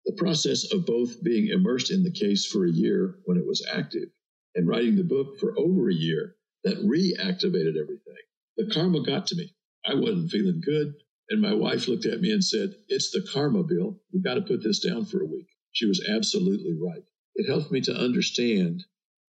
the 0.05 0.13
process 0.13 0.71
of 0.71 0.85
both 0.85 1.21
being 1.23 1.47
immersed 1.47 1.91
in 1.91 2.03
the 2.03 2.11
case 2.11 2.45
for 2.45 2.65
a 2.65 2.71
year 2.71 3.19
when 3.25 3.37
it 3.37 3.45
was 3.45 3.65
active 3.71 4.09
and 4.55 4.67
writing 4.67 4.95
the 4.95 5.03
book 5.03 5.39
for 5.39 5.57
over 5.57 5.89
a 5.89 5.93
year 5.93 6.35
that 6.63 6.77
reactivated 6.77 7.77
everything. 7.79 8.23
The 8.57 8.71
karma 8.73 9.03
got 9.03 9.27
to 9.27 9.35
me. 9.35 9.53
I 9.85 9.95
wasn't 9.95 10.31
feeling 10.31 10.61
good. 10.63 10.93
And 11.29 11.41
my 11.41 11.53
wife 11.53 11.87
looked 11.87 12.05
at 12.05 12.21
me 12.21 12.31
and 12.31 12.43
said, 12.43 12.75
It's 12.87 13.11
the 13.11 13.21
karma, 13.31 13.63
Bill. 13.63 13.99
We've 14.11 14.23
got 14.23 14.35
to 14.35 14.41
put 14.41 14.63
this 14.63 14.79
down 14.79 15.05
for 15.05 15.21
a 15.21 15.27
week. 15.27 15.47
She 15.71 15.85
was 15.85 16.05
absolutely 16.09 16.73
right. 16.81 17.03
It 17.35 17.47
helped 17.47 17.71
me 17.71 17.81
to 17.81 17.95
understand 17.95 18.83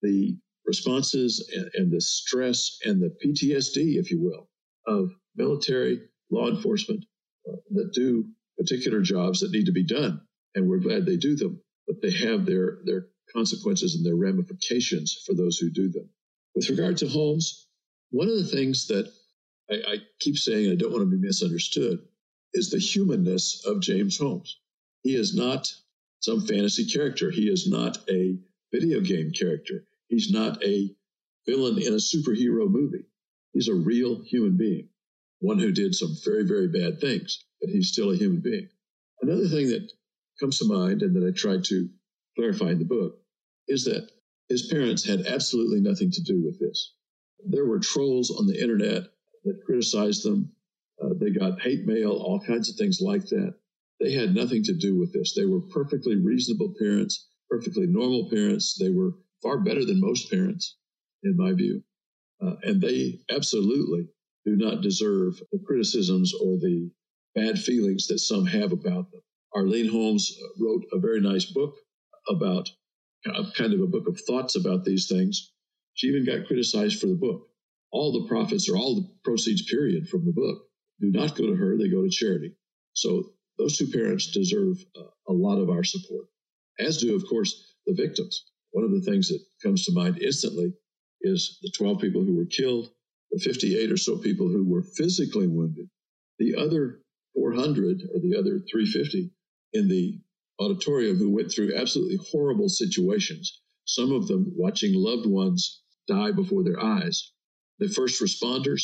the 0.02 0.38
responses 0.66 1.48
and, 1.54 1.70
and 1.76 1.92
the 1.92 2.02
stress 2.02 2.80
and 2.84 3.02
the 3.02 3.16
PTSD, 3.24 3.98
if 3.98 4.12
you 4.12 4.22
will, 4.22 4.50
of 4.88 5.12
military 5.36 6.02
law 6.32 6.50
enforcement 6.50 7.06
uh, 7.48 7.58
that 7.72 7.94
do 7.94 8.26
particular 8.58 9.02
jobs 9.02 9.42
that 9.42 9.52
need 9.52 9.66
to 9.66 9.72
be 9.72 9.86
done. 9.86 10.22
And 10.56 10.70
we're 10.70 10.80
glad 10.80 11.06
they 11.06 11.18
do 11.18 11.36
them, 11.36 11.62
but 11.88 12.02
they 12.02 12.12
have 12.12 12.46
their, 12.46 12.80
their 12.86 13.08
consequences 13.34 13.96
and 13.96 14.06
their 14.06 14.16
ramifications 14.16 15.22
for 15.26 15.34
those 15.34 15.58
who 15.58 15.70
do 15.70 15.90
them. 15.90 16.10
With 16.56 16.70
regard 16.70 16.98
to 16.98 17.08
Holmes, 17.08 17.68
one 18.12 18.30
of 18.30 18.38
the 18.38 18.48
things 18.48 18.88
that 18.88 19.12
I, 19.70 19.76
I 19.76 19.98
keep 20.20 20.38
saying, 20.38 20.72
I 20.72 20.76
don't 20.76 20.92
want 20.92 21.04
to 21.04 21.18
be 21.18 21.26
misunderstood, 21.26 22.00
is 22.54 22.70
the 22.70 22.80
humanness 22.80 23.66
of 23.66 23.82
James 23.82 24.18
Holmes. 24.18 24.58
He 25.04 25.16
is 25.16 25.36
not 25.36 25.72
some 26.22 26.42
fantasy 26.48 26.86
character. 26.86 27.30
He 27.30 27.50
is 27.50 27.68
not 27.68 27.98
a 28.10 28.38
video 28.72 29.02
game 29.02 29.32
character. 29.32 29.84
He's 30.08 30.32
not 30.32 30.64
a 30.64 30.96
villain 31.46 31.82
in 31.82 31.94
a 31.94 31.98
superhero 31.98 32.70
movie. 32.70 33.06
He's 33.54 33.68
a 33.68 33.74
real 33.74 34.22
human 34.24 34.58
being, 34.58 34.90
one 35.40 35.60
who 35.60 35.72
did 35.72 35.96
some 35.96 36.16
very, 36.24 36.44
very 36.44 36.68
bad 36.68 37.00
things, 37.00 37.46
but 37.62 37.70
he's 37.70 37.92
still 37.92 38.12
a 38.12 38.18
human 38.18 38.42
being. 38.42 38.68
Another 39.22 39.48
thing 39.48 39.70
that 39.70 39.92
comes 40.40 40.60
to 40.60 40.66
mind 40.66 41.02
and 41.02 41.16
that 41.16 41.28
I 41.28 41.32
tried 41.32 41.64
to 41.66 41.90
clarify 42.36 42.72
in 42.72 42.80
the 42.80 42.86
book 42.86 43.20
is 43.68 43.86
that 43.86 44.10
his 44.50 44.68
parents 44.68 45.04
had 45.06 45.26
absolutely 45.26 45.80
nothing 45.80 46.12
to 46.12 46.22
do 46.22 46.44
with 46.44 46.60
this. 46.60 46.94
There 47.48 47.66
were 47.66 47.80
trolls 47.80 48.30
on 48.30 48.46
the 48.48 48.62
internet 48.62 49.04
that 49.44 49.64
criticized 49.66 50.24
them. 50.24 50.52
Uh, 51.02 51.10
they 51.20 51.32
got 51.32 51.62
hate 51.62 51.86
mail, 51.86 52.12
all 52.12 52.40
kinds 52.40 52.70
of 52.70 52.76
things 52.76 53.00
like 53.02 53.26
that. 53.30 53.56
They 54.00 54.12
had 54.12 54.36
nothing 54.36 54.64
to 54.64 54.74
do 54.74 54.98
with 54.98 55.14
this. 55.14 55.34
They 55.34 55.46
were 55.46 55.62
perfectly 55.62 56.16
reasonable 56.16 56.74
parents, 56.80 57.28
perfectly 57.50 57.88
normal 57.88 58.30
parents. 58.30 58.78
They 58.78 58.90
were 58.90 59.14
far 59.46 59.60
better 59.60 59.86
than 59.86 60.02
most 60.02 60.32
parents, 60.32 60.76
in 61.24 61.38
my 61.38 61.54
view. 61.54 61.84
Uh, 62.42 62.56
and 62.64 62.82
they 62.82 63.20
absolutely 63.30 64.08
do 64.44 64.56
not 64.56 64.82
deserve 64.82 65.40
the 65.52 65.60
criticisms 65.66 66.34
or 66.34 66.58
the 66.58 66.90
bad 67.36 67.60
feelings 67.60 68.08
that 68.08 68.20
some 68.20 68.46
have 68.46 68.72
about 68.72 69.12
them. 69.12 69.22
Arlene 69.56 69.90
Holmes 69.90 70.36
uh, 70.42 70.48
wrote 70.60 70.84
a 70.92 71.00
very 71.00 71.22
nice 71.22 71.46
book 71.46 71.76
about 72.28 72.70
uh, 73.28 73.44
kind 73.56 73.74
of 73.74 73.82
a 73.82 73.88
book 73.88 74.08
of 74.08 74.20
thoughts 74.22 74.56
about 74.56 74.84
these 74.84 75.08
things. 75.08 75.52
She 75.94 76.08
even 76.08 76.26
got 76.26 76.48
criticized 76.48 77.00
for 77.00 77.08
the 77.08 77.16
book. 77.16 77.48
All 77.92 78.12
the 78.12 78.28
profits 78.28 78.68
or 78.68 78.76
all 78.76 78.96
the 78.96 79.08
proceeds, 79.24 79.70
period, 79.70 80.10
from 80.10 80.26
the 80.26 80.34
book 80.34 80.64
do 81.00 81.12
not 81.12 81.36
go 81.36 81.46
to 81.46 81.56
her, 81.56 81.78
they 81.78 81.88
go 81.88 82.04
to 82.04 82.10
charity. 82.10 82.52
So 82.94 83.32
those 83.58 83.78
two 83.78 83.88
parents 83.88 84.32
deserve 84.32 84.84
uh, 84.98 85.04
a 85.30 85.34
lot 85.34 85.60
of 85.60 85.70
our 85.70 85.84
support, 85.84 86.26
as 86.80 86.98
do, 86.98 87.16
of 87.16 87.26
course, 87.30 87.76
the 87.86 87.94
victims. 87.94 88.44
One 88.76 88.84
of 88.84 88.92
the 88.92 89.10
things 89.10 89.30
that 89.30 89.40
comes 89.64 89.86
to 89.86 89.94
mind 89.94 90.22
instantly 90.22 90.74
is 91.22 91.60
the 91.62 91.72
12 91.78 91.98
people 92.02 92.26
who 92.26 92.36
were 92.36 92.46
killed, 92.46 92.92
the 93.32 93.40
58 93.40 93.90
or 93.90 93.96
so 93.96 94.18
people 94.18 94.50
who 94.50 94.66
were 94.66 94.84
physically 94.84 95.48
wounded, 95.48 95.88
the 96.40 96.56
other 96.56 97.00
400 97.36 98.02
or 98.14 98.20
the 98.20 98.36
other 98.38 98.60
350 98.70 99.32
in 99.72 99.88
the 99.88 100.20
auditorium 100.60 101.16
who 101.16 101.30
went 101.30 101.50
through 101.50 101.74
absolutely 101.74 102.18
horrible 102.18 102.68
situations, 102.68 103.62
some 103.86 104.12
of 104.12 104.28
them 104.28 104.52
watching 104.58 104.94
loved 104.94 105.26
ones 105.26 105.82
die 106.10 106.34
before 106.34 106.66
their 106.66 106.84
eyes. 106.84 107.32
The 107.80 107.88
first 107.88 108.22
responders, 108.22 108.84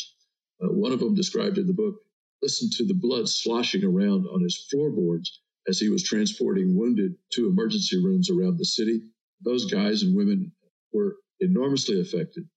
uh, 0.64 0.72
one 0.72 0.92
of 0.92 1.00
them 1.00 1.14
described 1.14 1.58
in 1.58 1.66
the 1.66 1.74
book, 1.74 1.96
listened 2.40 2.72
to 2.78 2.86
the 2.86 2.94
blood 2.94 3.28
sloshing 3.28 3.84
around 3.84 4.26
on 4.26 4.40
his 4.40 4.56
floorboards 4.70 5.42
as 5.68 5.78
he 5.78 5.90
was 5.90 6.02
transporting 6.02 6.78
wounded 6.78 7.14
to 7.34 7.46
emergency 7.46 8.02
rooms 8.02 8.30
around 8.30 8.56
the 8.56 8.64
city. 8.64 9.02
Those 9.44 9.70
guys 9.70 10.02
and 10.02 10.16
women 10.16 10.52
were 10.92 11.16
enormously 11.40 12.00
affected. 12.00 12.48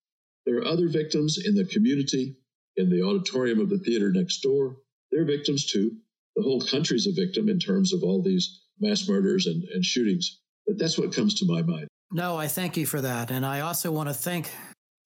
There 0.45 0.57
are 0.57 0.65
other 0.65 0.87
victims 0.87 1.39
in 1.43 1.55
the 1.55 1.65
community, 1.65 2.37
in 2.77 2.89
the 2.89 3.01
auditorium 3.01 3.59
of 3.59 3.69
the 3.69 3.79
theater 3.79 4.11
next 4.11 4.41
door. 4.41 4.77
They're 5.11 5.25
victims 5.25 5.65
too. 5.65 5.91
The 6.35 6.43
whole 6.43 6.61
country's 6.61 7.07
a 7.07 7.13
victim 7.13 7.49
in 7.49 7.59
terms 7.59 7.93
of 7.93 8.03
all 8.03 8.21
these 8.21 8.61
mass 8.79 9.07
murders 9.07 9.47
and, 9.47 9.63
and 9.73 9.83
shootings. 9.83 10.39
But 10.67 10.77
that's 10.77 10.97
what 10.97 11.13
comes 11.13 11.35
to 11.35 11.45
my 11.45 11.61
mind. 11.61 11.87
No, 12.11 12.37
I 12.37 12.47
thank 12.47 12.77
you 12.77 12.85
for 12.85 13.01
that. 13.01 13.31
And 13.31 13.45
I 13.45 13.61
also 13.61 13.91
want 13.91 14.09
to 14.09 14.13
thank 14.13 14.51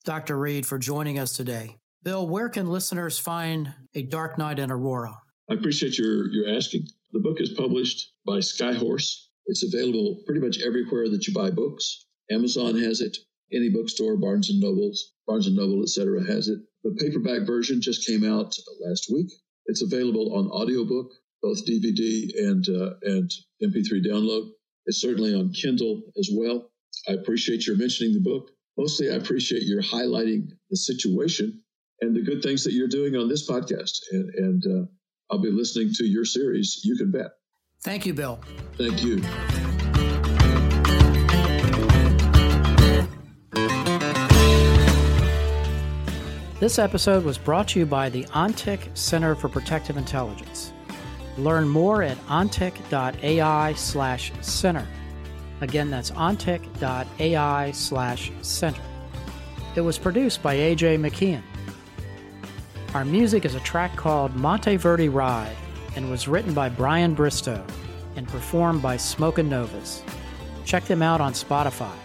Dr. 0.06 0.38
Reed 0.38 0.65
for 0.65 0.78
joining 0.78 1.20
us 1.20 1.34
today. 1.34 1.78
Bill, 2.04 2.28
where 2.28 2.50
can 2.50 2.70
listeners 2.70 3.20
find 3.20 3.74
A 3.94 4.04
Dark 4.04 4.38
Night 4.38 4.60
in 4.60 4.72
Aurora? 4.72 5.18
I 5.50 5.54
appreciate 5.54 5.98
your, 5.98 6.30
your 6.32 6.56
asking. 6.56 6.88
The 7.12 7.20
book 7.20 7.42
is 7.42 7.50
published 7.50 8.13
by 8.26 8.38
Skyhorse. 8.38 9.26
It's 9.49 9.63
available 9.63 10.21
pretty 10.27 10.41
much 10.41 10.62
everywhere 10.62 11.09
that 11.09 11.25
you 11.25 11.33
buy 11.33 11.49
books. 11.49 12.05
Amazon 12.29 12.77
has 12.77 13.01
it, 13.01 13.17
any 13.51 13.69
bookstore, 13.69 14.15
Barnes 14.15 14.51
and 14.51 14.59
Nobles, 14.59 15.13
Barnes 15.25 15.47
and 15.47 15.55
Noble, 15.55 15.81
etc. 15.81 16.23
has 16.23 16.49
it. 16.49 16.59
The 16.83 16.95
paperback 16.99 17.47
version 17.47 17.81
just 17.81 18.05
came 18.05 18.23
out 18.23 18.55
last 18.79 19.12
week. 19.12 19.31
It's 19.65 19.81
available 19.81 20.35
on 20.35 20.51
audiobook, 20.51 21.12
both 21.41 21.65
DVD 21.65 22.29
and 22.38 22.69
uh, 22.69 22.93
and 23.01 23.31
MP3 23.63 24.05
download. 24.05 24.51
It's 24.85 25.01
certainly 25.01 25.33
on 25.33 25.51
Kindle 25.51 26.03
as 26.19 26.29
well. 26.31 26.69
I 27.07 27.13
appreciate 27.13 27.65
your 27.65 27.75
mentioning 27.75 28.13
the 28.13 28.19
book. 28.19 28.51
Mostly, 28.77 29.09
I 29.09 29.15
appreciate 29.15 29.63
your 29.63 29.81
highlighting 29.81 30.49
the 30.69 30.77
situation 30.77 31.63
and 32.01 32.15
the 32.15 32.21
good 32.21 32.43
things 32.43 32.63
that 32.65 32.73
you're 32.73 32.88
doing 32.88 33.15
on 33.15 33.27
this 33.27 33.49
podcast. 33.49 33.97
And, 34.12 34.29
and 34.35 34.63
uh, 34.65 34.85
I'll 35.31 35.41
be 35.41 35.51
listening 35.51 35.91
to 35.95 36.05
your 36.05 36.25
series. 36.25 36.81
You 36.83 36.95
can 36.95 37.12
bet. 37.12 37.31
Thank 37.82 38.06
you, 38.06 38.13
Bill. 38.13 38.42
Thank 38.78 39.02
you. 39.04 39.22
This 46.60 46.78
episode 46.78 47.24
was 47.24 47.38
brought 47.38 47.70
to 47.70 47.80
you 47.80 47.86
by 47.86 48.10
the 48.10 48.26
ONTIC 48.34 48.98
Center 48.98 49.34
for 49.34 49.48
Protective 49.48 49.96
Intelligence. 49.96 50.74
Learn 51.38 51.70
more 51.70 52.04
at 52.04 52.18
ontic.ai 52.28 53.74
slash 53.74 54.34
center. 54.42 54.86
Again, 55.62 55.89
that's 55.89 56.12
ontic.ai 56.12 57.72
slash 57.72 58.32
center. 58.42 58.82
It 59.78 59.82
was 59.82 59.98
produced 59.98 60.44
by 60.44 60.58
AJ 60.58 61.00
McKeon. 61.00 61.44
Our 62.94 63.06
music 63.06 63.46
is 63.46 63.56
a 63.56 63.62
track 63.62 63.96
called 63.96 64.36
Monteverdi 64.36 65.13
Ride 65.13 65.56
and 65.95 66.10
was 66.10 66.28
written 66.28 66.54
by 66.54 66.69
Brian 66.69 67.13
Bristow 67.13 67.63
and 68.15 68.28
performed 68.28 68.82
by 68.82 68.97
Smoke 68.97 69.38
and 69.38 69.49
Novas. 69.49 70.04
Check 70.65 70.86
them 70.86 71.02
out 71.02 71.21
on 71.21 71.34
Spotify. 71.34 71.95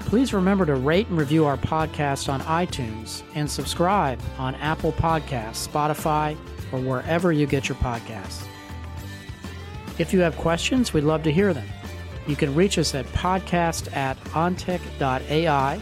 Please 0.00 0.34
remember 0.34 0.66
to 0.66 0.74
rate 0.74 1.06
and 1.06 1.18
review 1.18 1.44
our 1.44 1.56
podcast 1.56 2.32
on 2.32 2.40
iTunes 2.40 3.22
and 3.34 3.48
subscribe 3.48 4.20
on 4.38 4.56
Apple 4.56 4.92
Podcasts, 4.92 5.68
Spotify, 5.68 6.36
or 6.72 6.80
wherever 6.80 7.32
you 7.32 7.46
get 7.46 7.68
your 7.68 7.76
podcasts. 7.78 8.46
If 9.98 10.12
you 10.12 10.20
have 10.20 10.36
questions, 10.36 10.92
we'd 10.92 11.04
love 11.04 11.22
to 11.24 11.32
hear 11.32 11.54
them. 11.54 11.68
You 12.26 12.34
can 12.36 12.54
reach 12.54 12.78
us 12.78 12.94
at 12.94 13.06
podcast 13.06 13.94
at 13.96 14.18
ontic.ai 14.30 15.80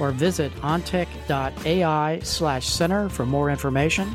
or 0.00 0.10
visit 0.12 0.52
ontic.ai 0.56 2.20
slash 2.22 2.66
center 2.66 3.08
for 3.08 3.26
more 3.26 3.50
information. 3.50 4.14